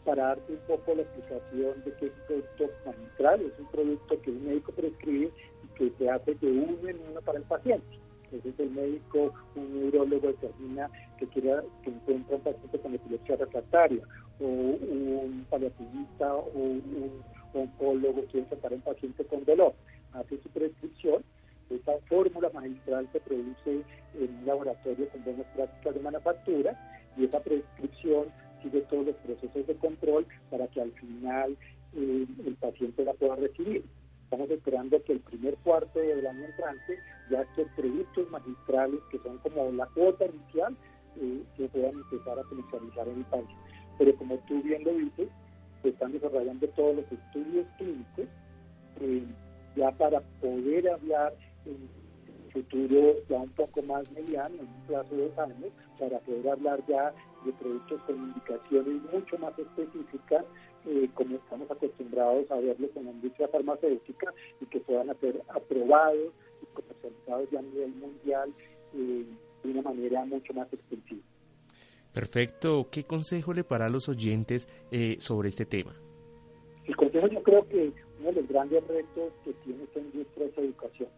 [0.06, 4.22] Para darte un poco la explicación de qué es un producto magistral, es un producto
[4.22, 5.32] que un médico prescribe
[5.64, 8.05] y que se hace de uno en uno para el paciente.
[8.36, 14.04] Entonces el médico, un neurólogo determina que quiere que encuentre un paciente con epilepsia refractaria,
[14.40, 17.12] o un paliativista o un
[17.54, 19.74] oncólogo quiere tratar a un paciente con dolor.
[20.14, 21.24] Hace su prescripción
[21.70, 23.82] esta fórmula magistral se produce
[24.14, 28.28] en un laboratorio con buenas prácticas de manufactura y esa prescripción
[28.62, 31.58] sigue todos los procesos de control para que al final
[31.96, 33.84] eh, el paciente la pueda recibir.
[34.24, 39.38] Estamos esperando que el primer cuarto del año entrante ya estos productos magistrales, que son
[39.40, 40.76] como la cuota inicial,
[41.18, 43.50] eh, se puedan empezar a comercializar en el país.
[43.98, 45.30] Pero como tú bien lo dices,
[45.82, 48.26] se están desarrollando todos los estudios clínicos
[49.02, 49.24] eh,
[49.76, 51.34] ya para poder hablar
[51.66, 52.06] en
[52.56, 56.82] futuro ya un poco más mediano, en un plazo de dos años, para poder hablar
[56.88, 57.14] ya
[57.44, 60.46] de productos con indicaciones mucho más específicas,
[60.86, 66.32] eh, como estamos acostumbrados a verlo con la industria farmacéutica, y que puedan ser aprobados
[66.74, 68.54] comercializados ya a nivel mundial
[68.94, 69.26] eh,
[69.64, 71.22] de una manera mucho más extensiva.
[72.14, 72.88] Perfecto.
[72.92, 75.94] ¿Qué consejo le para a los oyentes eh, sobre este tema?
[76.86, 80.58] El consejo yo creo que uno de los grandes retos que tiene esta industria es
[80.58, 81.10] educación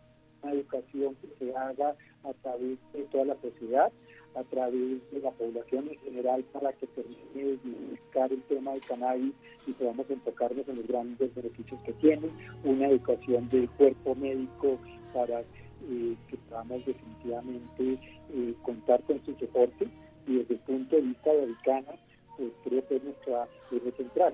[0.42, 3.92] una educación que se haga a través de toda la sociedad,
[4.36, 7.58] a través de la población en general, para que termine de
[7.92, 9.34] buscar el tema del cannabis
[9.66, 12.30] y podamos enfocarnos en los grandes beneficios que tiene,
[12.64, 14.78] una educación del cuerpo médico
[15.18, 18.00] para eh, que podamos definitivamente
[18.34, 19.88] eh, contar con su soporte
[20.28, 21.94] y desde el punto de vista de Aricana,
[22.38, 24.34] pues creo que es nuestra eje central,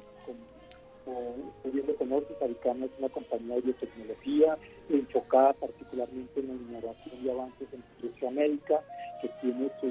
[1.06, 4.58] como bien lo conoces, Aricana es una compañía de biotecnología
[4.90, 8.82] enfocada particularmente en la innovación y avances en la industria médica,
[9.22, 9.88] que tiene su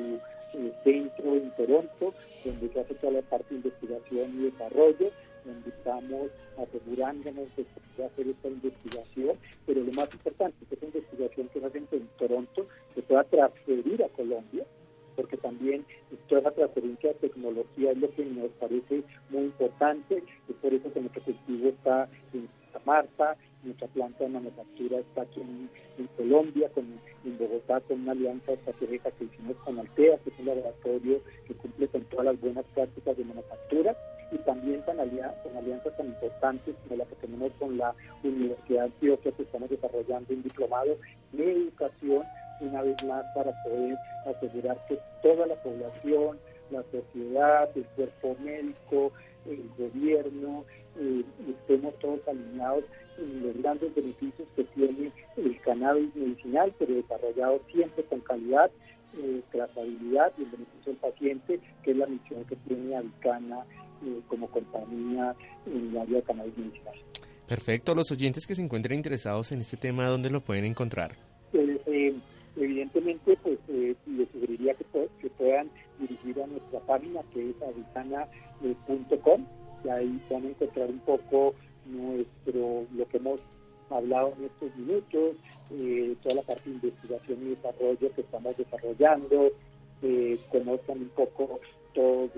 [0.59, 2.15] eh, centro en Toronto,
[2.45, 5.11] donde se hace toda la parte de investigación y desarrollo,
[5.45, 9.37] donde estamos asegurándonos de hacer esta investigación,
[9.67, 13.25] pero lo más importante es que esa investigación que se hace en Toronto se pueda
[13.25, 14.65] transferir a Colombia,
[15.17, 15.85] porque también
[16.29, 20.93] toda esa transferencia de tecnología es lo que nos parece muy importante, y por eso
[20.93, 25.69] que nuestro cultivo está en Santa Marta, nuestra planta de manufactura está aquí en,
[26.17, 26.85] Colombia, con,
[27.25, 31.55] en Bogotá, con una alianza estratégica que hicimos con Altea, que es un laboratorio que
[31.55, 33.97] cumple con todas las buenas prácticas de manufactura,
[34.33, 38.87] y también con, con alianzas tan importantes como la que tenemos con la Universidad de
[38.87, 40.97] Antioquia, que estamos desarrollando un diplomado
[41.33, 42.23] de educación
[42.61, 46.39] una vez más para poder asegurar que toda la población,
[46.71, 49.13] la sociedad, el cuerpo médico,
[49.47, 50.65] el gobierno,
[50.99, 52.85] eh, estemos todos alineados
[53.19, 58.71] en los grandes beneficios que tiene el cannabis medicinal, pero desarrollado siempre con calidad,
[59.19, 63.65] eh, trazabilidad y el beneficio del paciente, que es la misión que tiene Avicana
[64.05, 65.35] eh, como compañía
[65.67, 66.95] en el área de cannabis medicinal.
[67.47, 67.95] Perfecto.
[67.95, 71.13] Los oyentes que se encuentren interesados en este tema, ¿dónde lo pueden encontrar?
[71.51, 72.15] Pues,
[72.57, 74.85] evidentemente pues eh, les sugeriría que,
[75.21, 79.47] que, puedan dirigir a nuestra página que es avicana.com
[79.85, 81.55] y ahí van a encontrar un poco
[81.87, 83.41] nuestro lo que hemos
[83.91, 85.37] hablado en estos minutos,
[85.75, 89.51] eh, toda la parte de investigación y desarrollo que estamos desarrollando,
[90.03, 91.61] eh, conozcan un poco
[91.95, 92.31] todos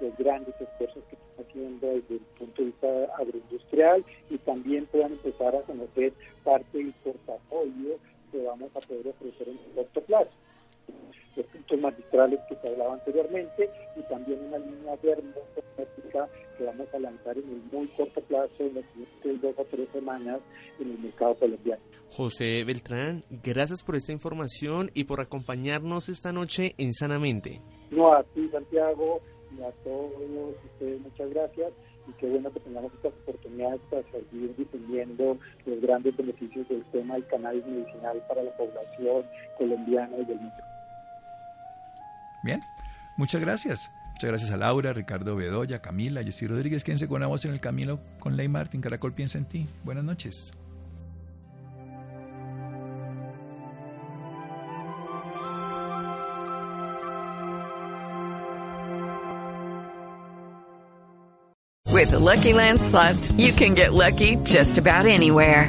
[0.00, 5.12] los grandes esfuerzos que estamos haciendo desde el punto de vista agroindustrial y también puedan
[5.12, 6.12] empezar a conocer
[6.44, 7.96] parte del portafolio
[8.30, 10.30] que vamos a poder ofrecer en el corto plazo.
[11.36, 16.28] Los puntos magistrales que se hablaba anteriormente y también una línea dermocosmética
[16.58, 19.88] que vamos a lanzar en el muy corto plazo, en las siguientes dos o tres
[19.92, 20.40] semanas,
[20.80, 21.82] en el mercado colombiano.
[22.10, 27.60] José Beltrán, gracias por esta información y por acompañarnos esta noche en Sanamente.
[27.90, 29.20] No, a ti, Santiago,
[29.56, 30.12] y a todos
[30.64, 31.72] ustedes, muchas gracias
[32.08, 37.14] y qué bueno que tengamos estas oportunidades para seguir difundiendo los grandes beneficios del tema
[37.14, 39.24] del cannabis medicinal para la población
[39.58, 40.62] colombiana y del mundo.
[42.42, 42.62] Bien,
[43.16, 43.90] muchas gracias.
[44.12, 46.84] Muchas gracias a Laura, Ricardo Bedoya, Camila, Jessy Rodríguez.
[46.84, 48.82] Quédense con una voz en el camino con Ley Martín.
[48.82, 49.66] Caracol piensa en ti.
[49.82, 50.52] Buenas noches.
[62.00, 65.68] With the Lucky Land slots, you can get lucky just about anywhere.